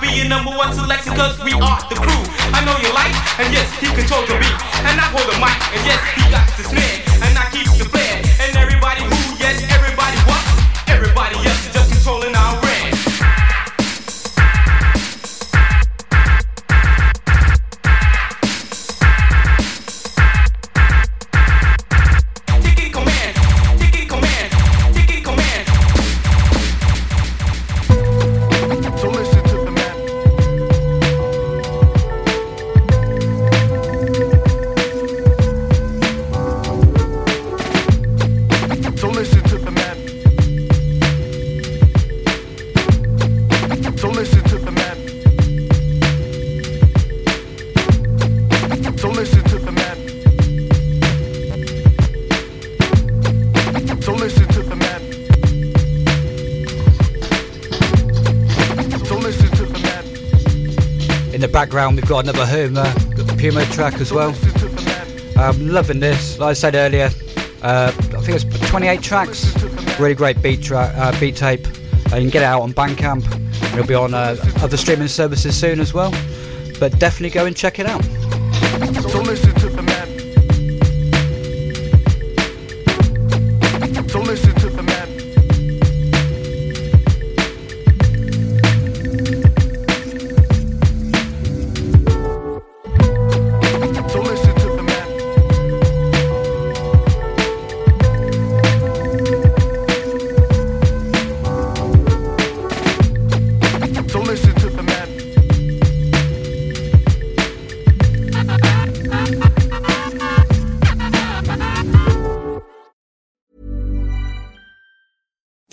[0.00, 1.14] Be your number one selection.
[1.14, 2.22] Cause we are the crew.
[2.54, 4.58] I know you like, and yes, he controls the beat.
[4.86, 7.07] And I hold the mic, and yes, he got the snare.
[61.86, 62.92] We've got another Puma,
[63.38, 64.34] Puma track as well.
[65.36, 66.36] I'm loving this.
[66.38, 67.08] Like I said earlier,
[67.62, 69.54] uh, I think it's 28 tracks.
[69.98, 71.66] Really great beat track, uh, beat tape.
[72.12, 73.24] Uh, you can get it out on Bandcamp.
[73.72, 76.10] It'll be on uh, other streaming services soon as well.
[76.80, 78.02] But definitely go and check it out.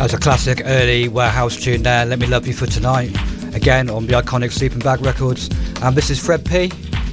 [0.00, 2.06] That's a classic early warehouse tune there.
[2.06, 3.14] Let me love you for tonight.
[3.54, 5.50] Again on the iconic Sleeping Bag Records.
[5.82, 6.72] And this is Fred P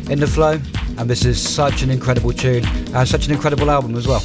[0.09, 0.57] in the flow.
[0.97, 4.21] And this is such an incredible tune and such an incredible album as well.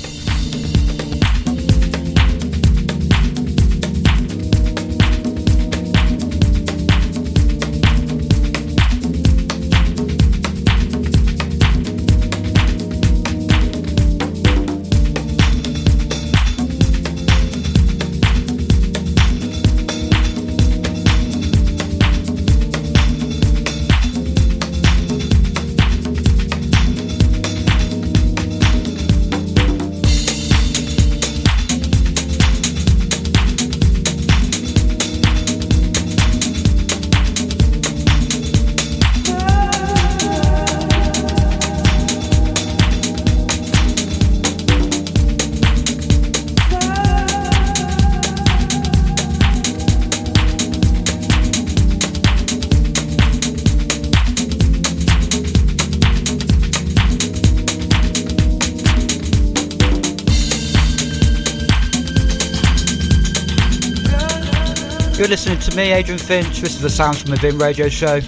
[65.77, 66.61] Me, Adrian Finch.
[66.61, 68.21] This is the Sounds from Within radio show.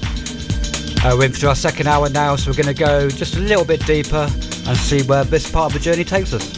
[1.05, 3.67] Uh, we're into our second hour now, so we're going to go just a little
[3.67, 4.27] bit deeper
[4.67, 6.54] and see where this part of the journey takes us.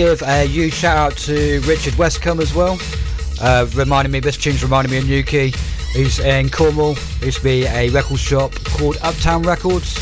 [0.00, 2.78] Give a huge shout out to Richard Westcombe as well.
[3.42, 5.52] uh, reminding me, this tune's reminding me of Newquay.
[5.92, 6.94] He's in Cornwall.
[6.94, 9.98] There used to be a record shop called Uptown Records.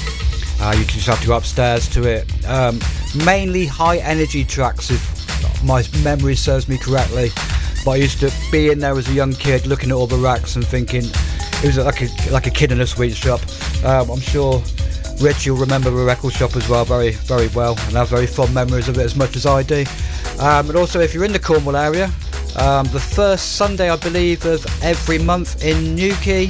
[0.61, 2.47] Uh, you just have to go upstairs to it.
[2.47, 2.79] Um,
[3.25, 7.31] mainly high energy tracks, if my memory serves me correctly.
[7.85, 10.16] But I used to be in there as a young kid, looking at all the
[10.16, 13.41] racks and thinking it was like a like a kid in a sweet shop.
[13.85, 14.62] Um, I'm sure
[15.20, 18.55] Rich, you'll remember the record shop as well very very well, and have very fond
[18.55, 19.85] memories of it as much as I do.
[20.39, 22.11] Um, and also, if you're in the Cornwall area,
[22.57, 26.49] um, the first Sunday, I believe, of every month in Newquay,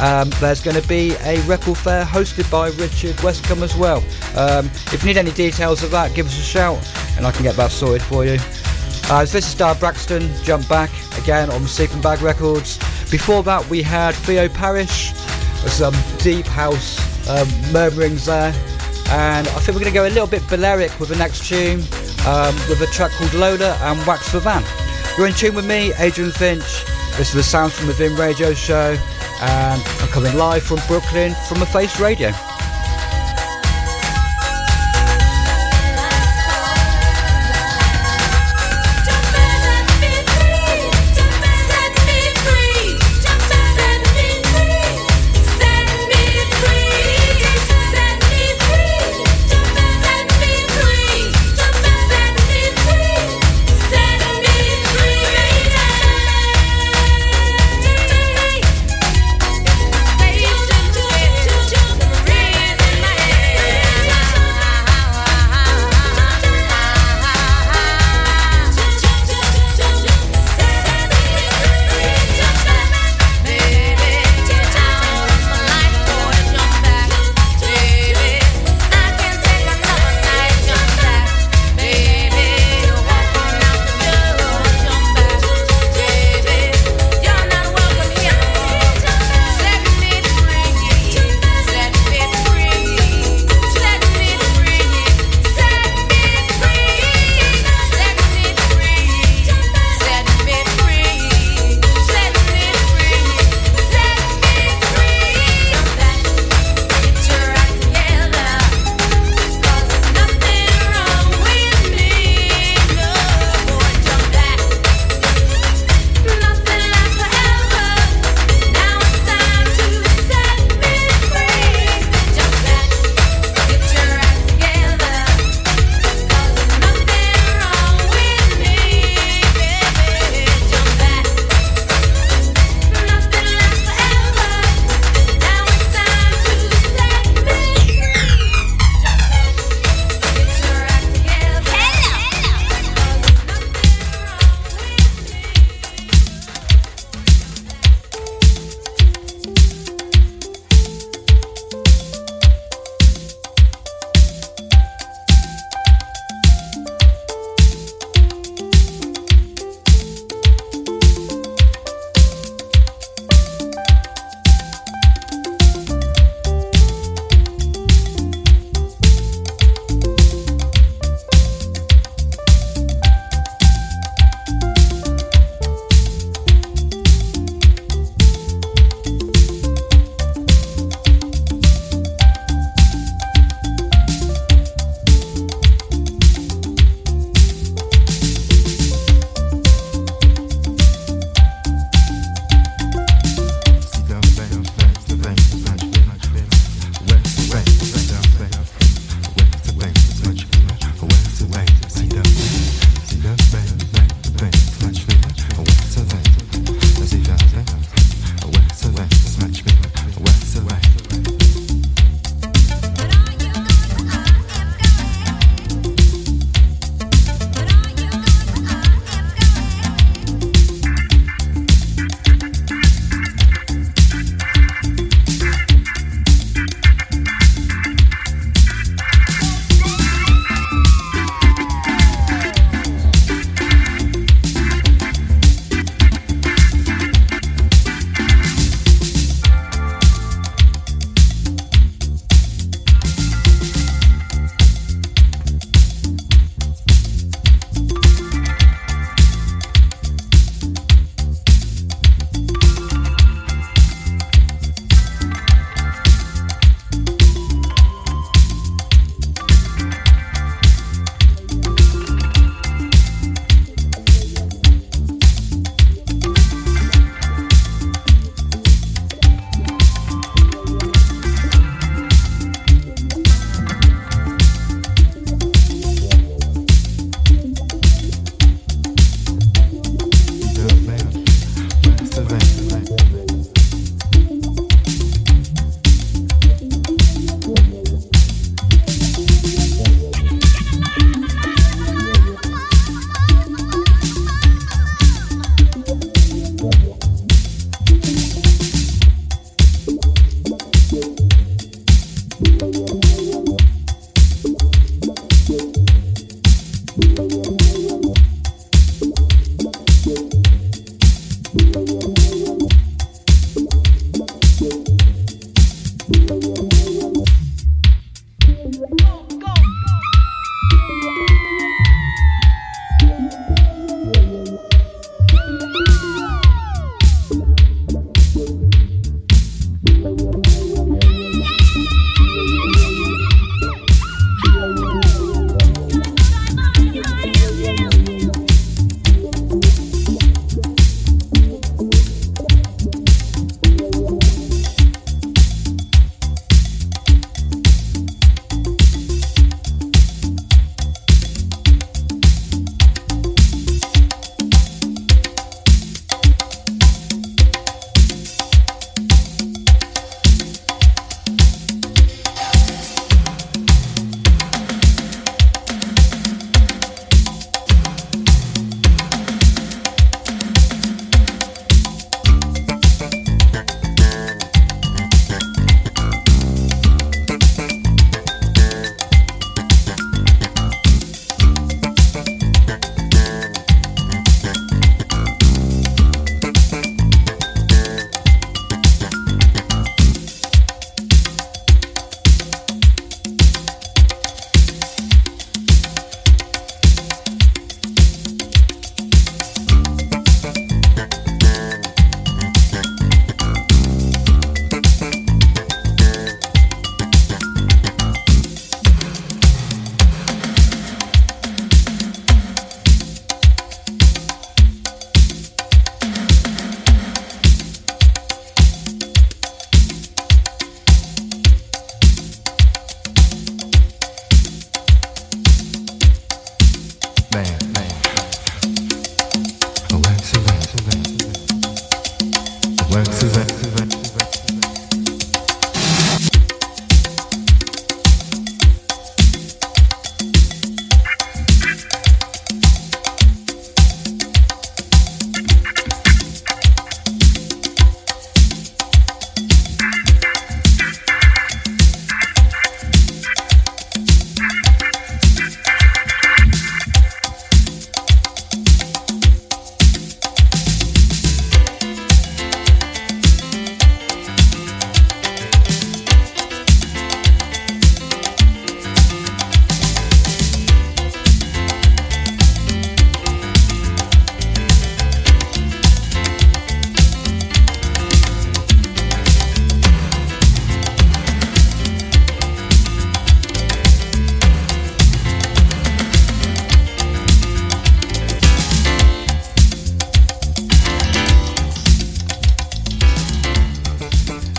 [0.00, 3.98] um, there's going to be a record fair hosted by Richard Westcombe as well.
[4.36, 6.78] Um, if you need any details of that, give us a shout
[7.16, 8.38] and I can get that sorted for you.
[9.10, 12.78] Uh, this is Dhar Braxton, Jump Back, again on Sleeping Bag Records.
[13.10, 15.12] Before that, we had Theo Parrish,
[15.66, 18.52] some deep house um, murmurings there.
[19.10, 21.80] And I think we're going to go a little bit Balearic with the next tune,
[22.26, 24.62] um, with a track called Lola and Wax for Van.
[25.18, 26.84] You're in tune with me, Adrian Finch.
[27.16, 28.96] This is the Sound from Within radio show,
[29.42, 32.32] and I'm coming live from Brooklyn from a Face Radio.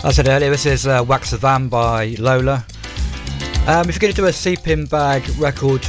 [0.04, 2.66] I said earlier, this is uh, Wax the Van by Lola.
[3.68, 5.86] Um, if you're going to do a Sleeping Bag record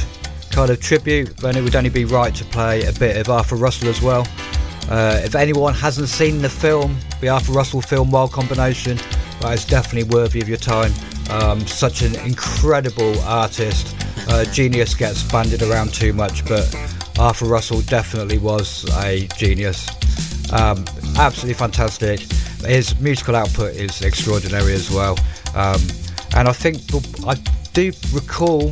[0.51, 3.55] kind of tribute, then it would only be right to play a bit of Arthur
[3.55, 4.27] Russell as well.
[4.87, 8.97] Uh, if anyone hasn't seen the film, the Arthur Russell film Wild Combination,
[9.41, 10.93] that is definitely worthy of your time.
[11.31, 13.95] Um, such an incredible artist.
[14.29, 16.71] Uh, genius gets banded around too much, but
[17.17, 19.87] Arthur Russell definitely was a genius.
[20.53, 20.85] Um,
[21.17, 22.19] absolutely fantastic
[22.65, 25.17] his musical output is extraordinary as well.
[25.55, 25.81] Um,
[26.35, 26.77] and I think
[27.25, 27.35] I
[27.73, 28.69] do recall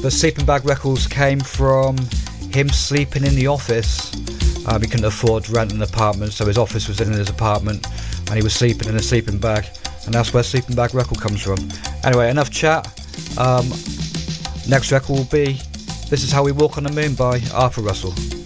[0.00, 1.96] the Sleeping Bag Records came from
[2.52, 4.14] him sleeping in the office.
[4.66, 7.86] Um, he couldn't afford to rent an apartment, so his office was in his apartment,
[8.28, 9.66] and he was sleeping in a sleeping bag,
[10.04, 11.58] and that's where Sleeping Bag Record comes from.
[12.04, 12.86] Anyway, enough chat.
[13.38, 13.68] Um,
[14.68, 15.60] next record will be
[16.08, 18.37] This Is How We Walk on the Moon by Arthur Russell.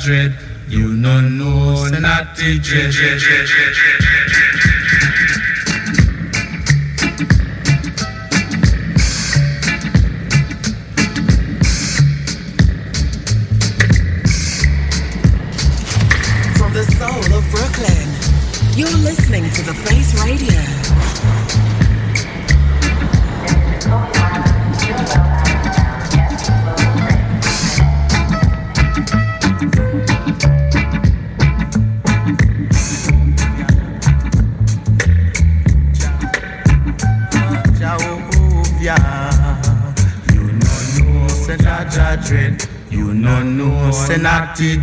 [0.00, 0.49] 100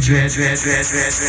[0.07, 1.26] dread, dread, dread, dread,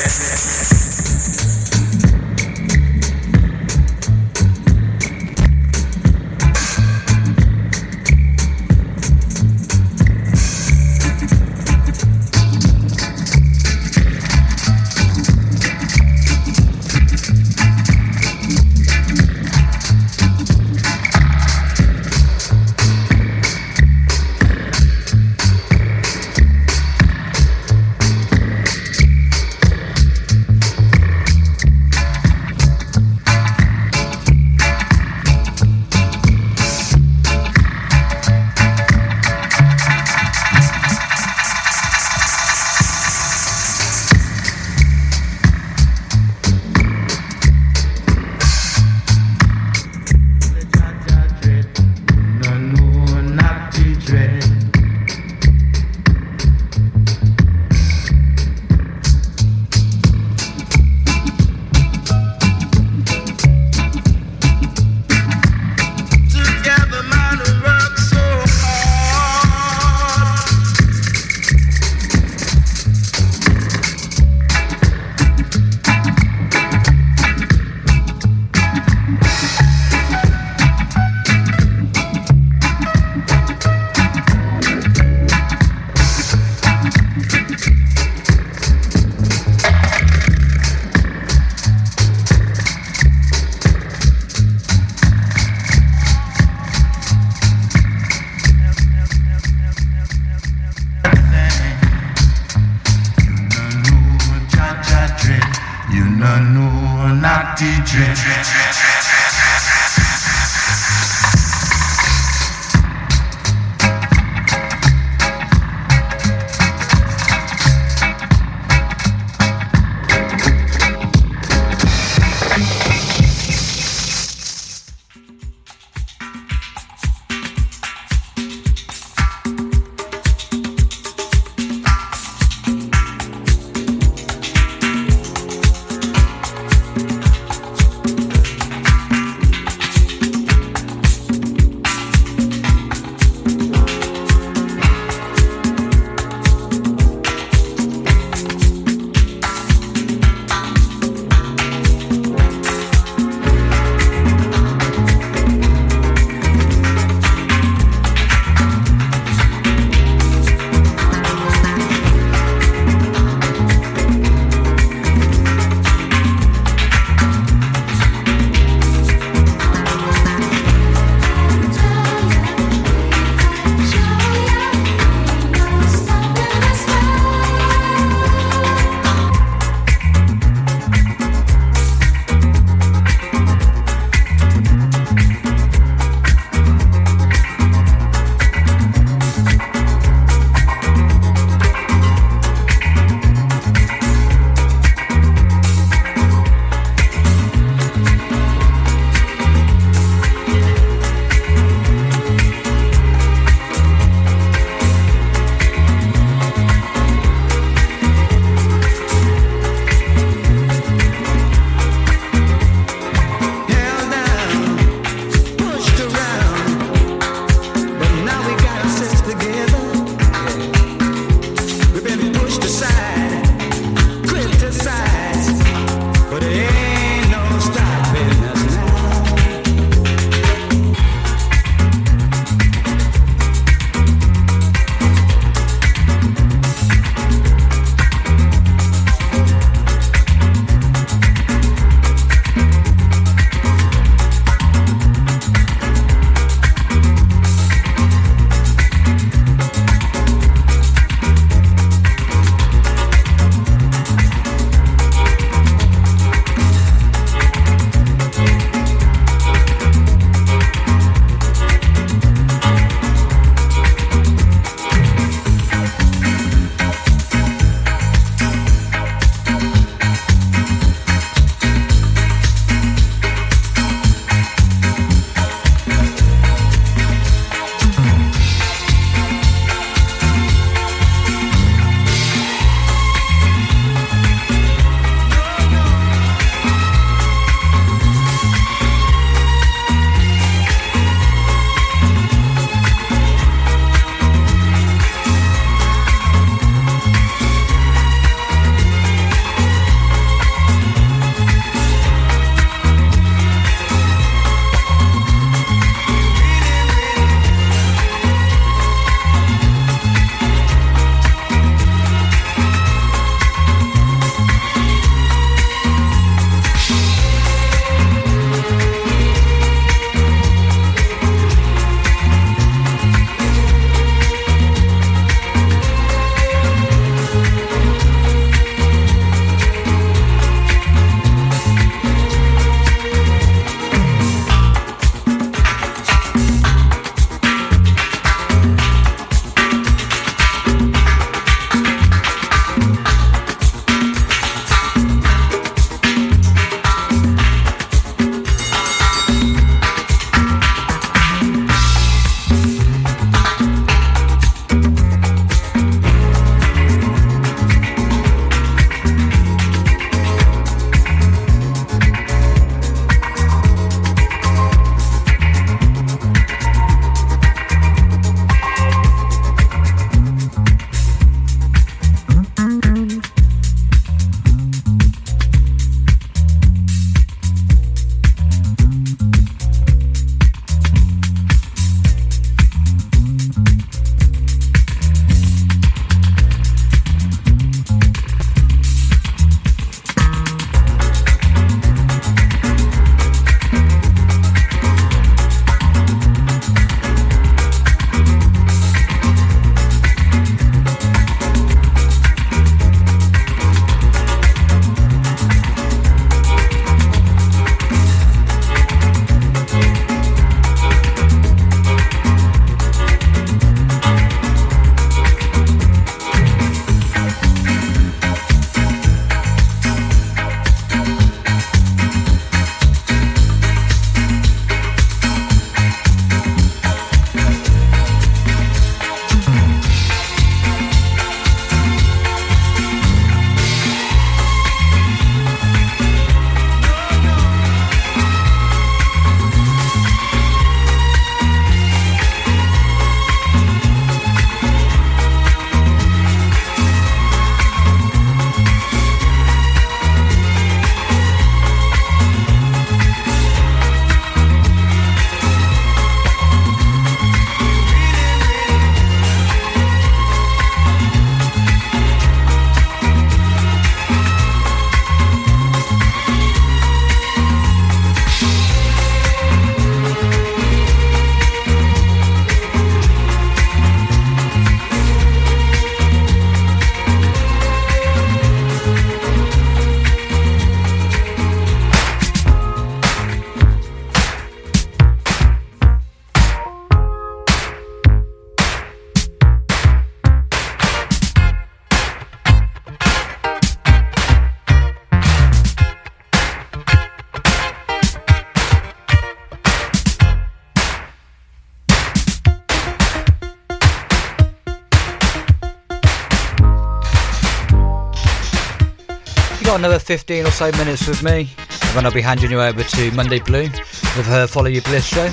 [509.78, 513.10] another 15 or so minutes with me, and then I'll be handing you over to
[513.12, 515.32] Monday Blue with her Follow Your Bliss show.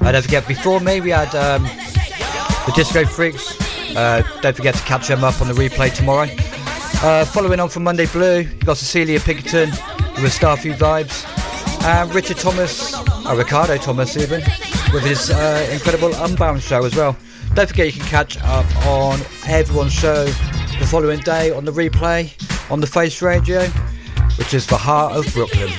[0.00, 3.56] Uh, don't forget, before me, we had um, the Disco Freaks.
[3.94, 6.28] Uh, don't forget to catch them up on the replay tomorrow.
[7.02, 11.24] Uh, following on from Monday Blue, you got Cecilia Pinkerton with Starfew Vibes,
[11.84, 14.40] and Richard Thomas, uh, Ricardo Thomas even,
[14.92, 17.16] with his uh, incredible Unbound show as well.
[17.54, 22.32] Don't forget you can catch up on everyone's show the following day on the replay
[22.70, 23.66] on the Face Radio,
[24.38, 25.70] which is the heart of Brooklyn.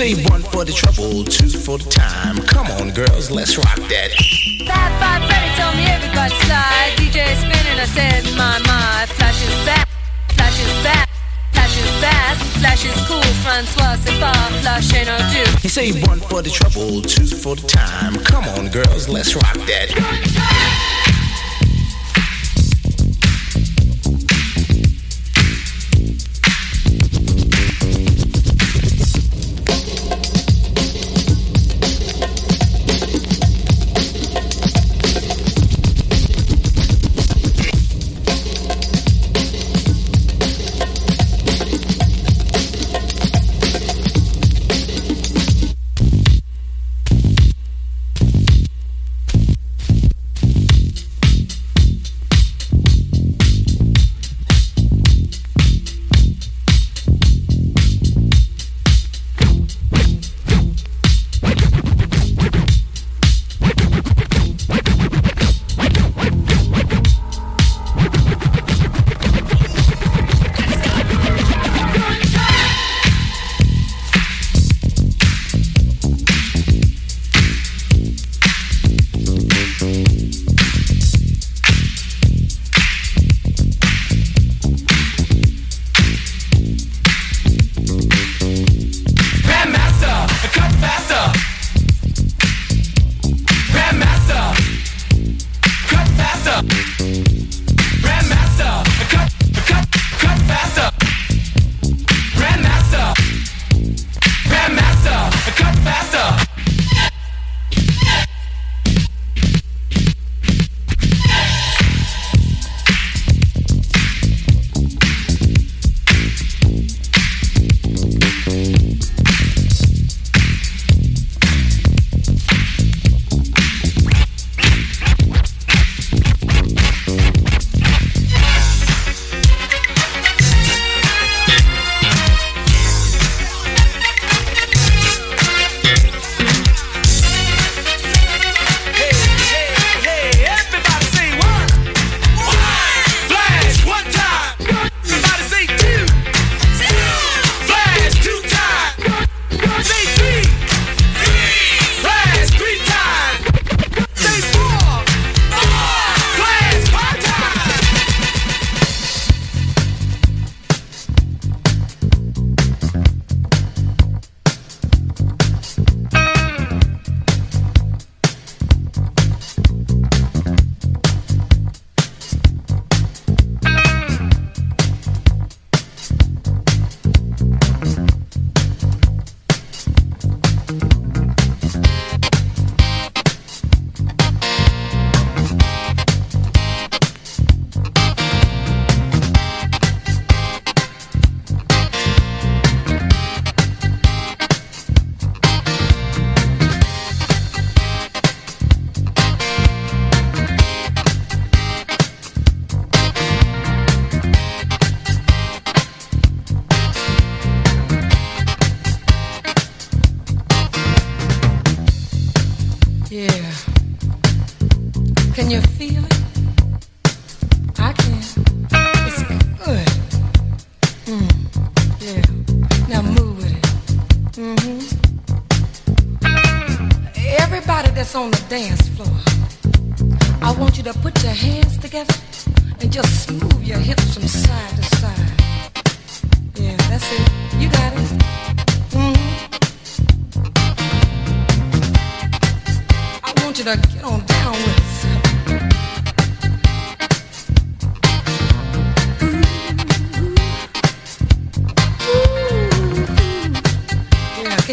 [0.00, 2.36] Say one for the trouble, two for the time.
[2.48, 4.10] Come on, girls, let's rock that.
[4.64, 6.96] Fat Five Freddy told me everybody slide.
[6.96, 9.04] DJ spinning, I said, my, my.
[9.16, 9.86] Flash is back,
[10.32, 11.06] flash is back,
[11.52, 13.20] flash is fast, flash cool.
[13.44, 14.32] Francois, c'est pas
[14.62, 15.44] flash ain't no do.
[15.62, 18.14] You say one for the trouble, two for the time.
[18.24, 21.09] Come on, girls, let's rock that.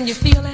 [0.08, 0.47] you feel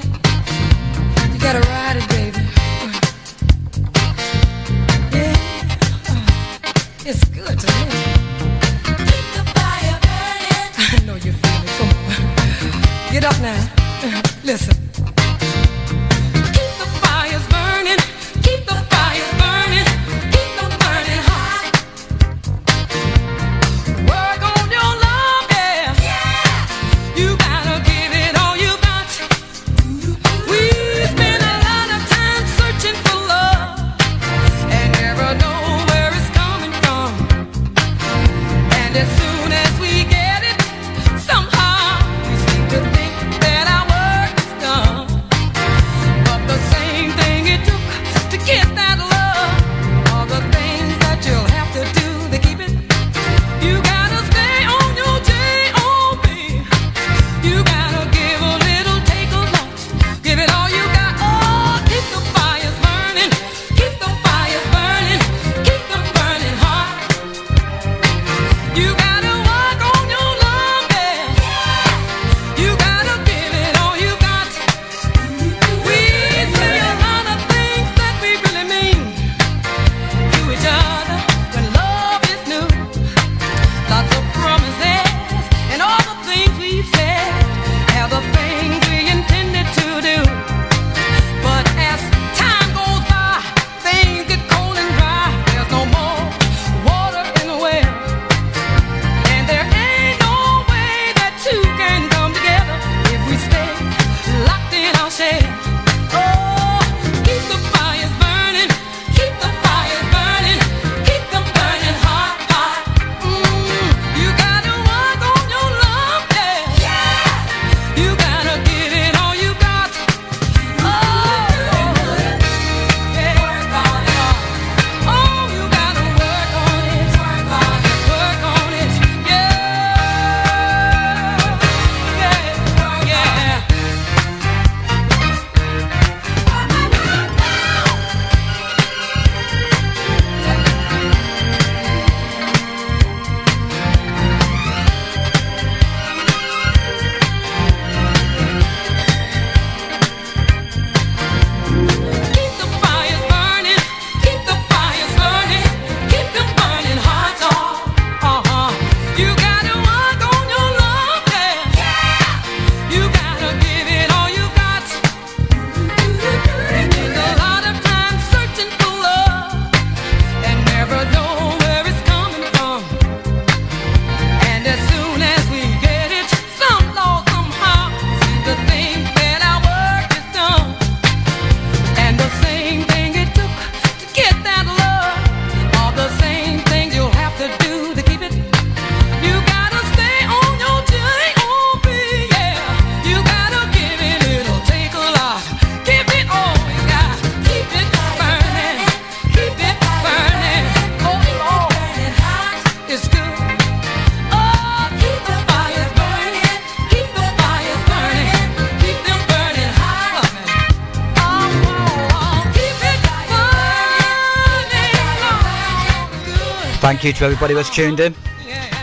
[217.03, 218.15] thank you to everybody that's tuned in.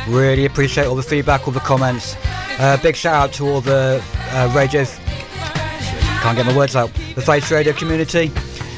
[0.06, 2.16] Really appreciate all the feedback, all the comments.
[2.58, 4.84] Uh, big shout out to all the uh, radio.
[6.20, 6.92] Can't get my words out.
[7.14, 8.30] The Face Radio community,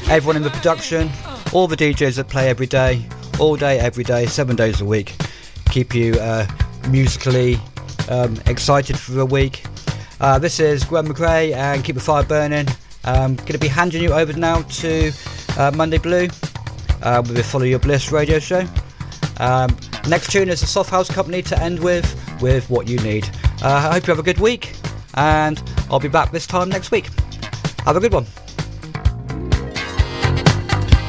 [0.07, 1.11] everyone in the production,
[1.51, 3.05] all the DJs that play every day,
[3.37, 5.13] all day, every day, seven days a week.
[5.71, 6.47] Keep you uh,
[6.87, 7.57] musically
[8.07, 9.65] um, excited for the week.
[10.21, 12.69] Uh, this is Gwen McRae and keep the fire burning.
[13.03, 15.11] Um, I'm going to be handing you over now to
[15.57, 16.29] uh, Monday Blue
[17.01, 18.65] uh, with the Follow Your Bliss radio show.
[19.37, 19.75] Um,
[20.07, 22.05] next tune is a Soft House Company to end with,
[22.41, 23.29] with What You Need.
[23.61, 24.73] Uh, I hope you have a good week,
[25.15, 27.07] and I'll be back this time next week.
[27.85, 28.25] Have a good one.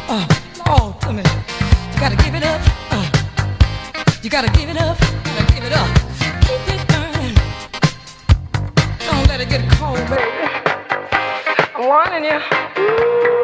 [0.09, 0.27] Uh,
[0.67, 2.61] oh, you gotta give it up.
[2.91, 3.11] Uh,
[4.23, 4.99] you gotta give it up.
[4.99, 5.89] Gotta give it up.
[6.43, 7.35] Keep it burning.
[9.07, 10.23] Don't let it get cold, baby.
[11.77, 12.41] I'm warning you.
[12.83, 13.44] Ooh.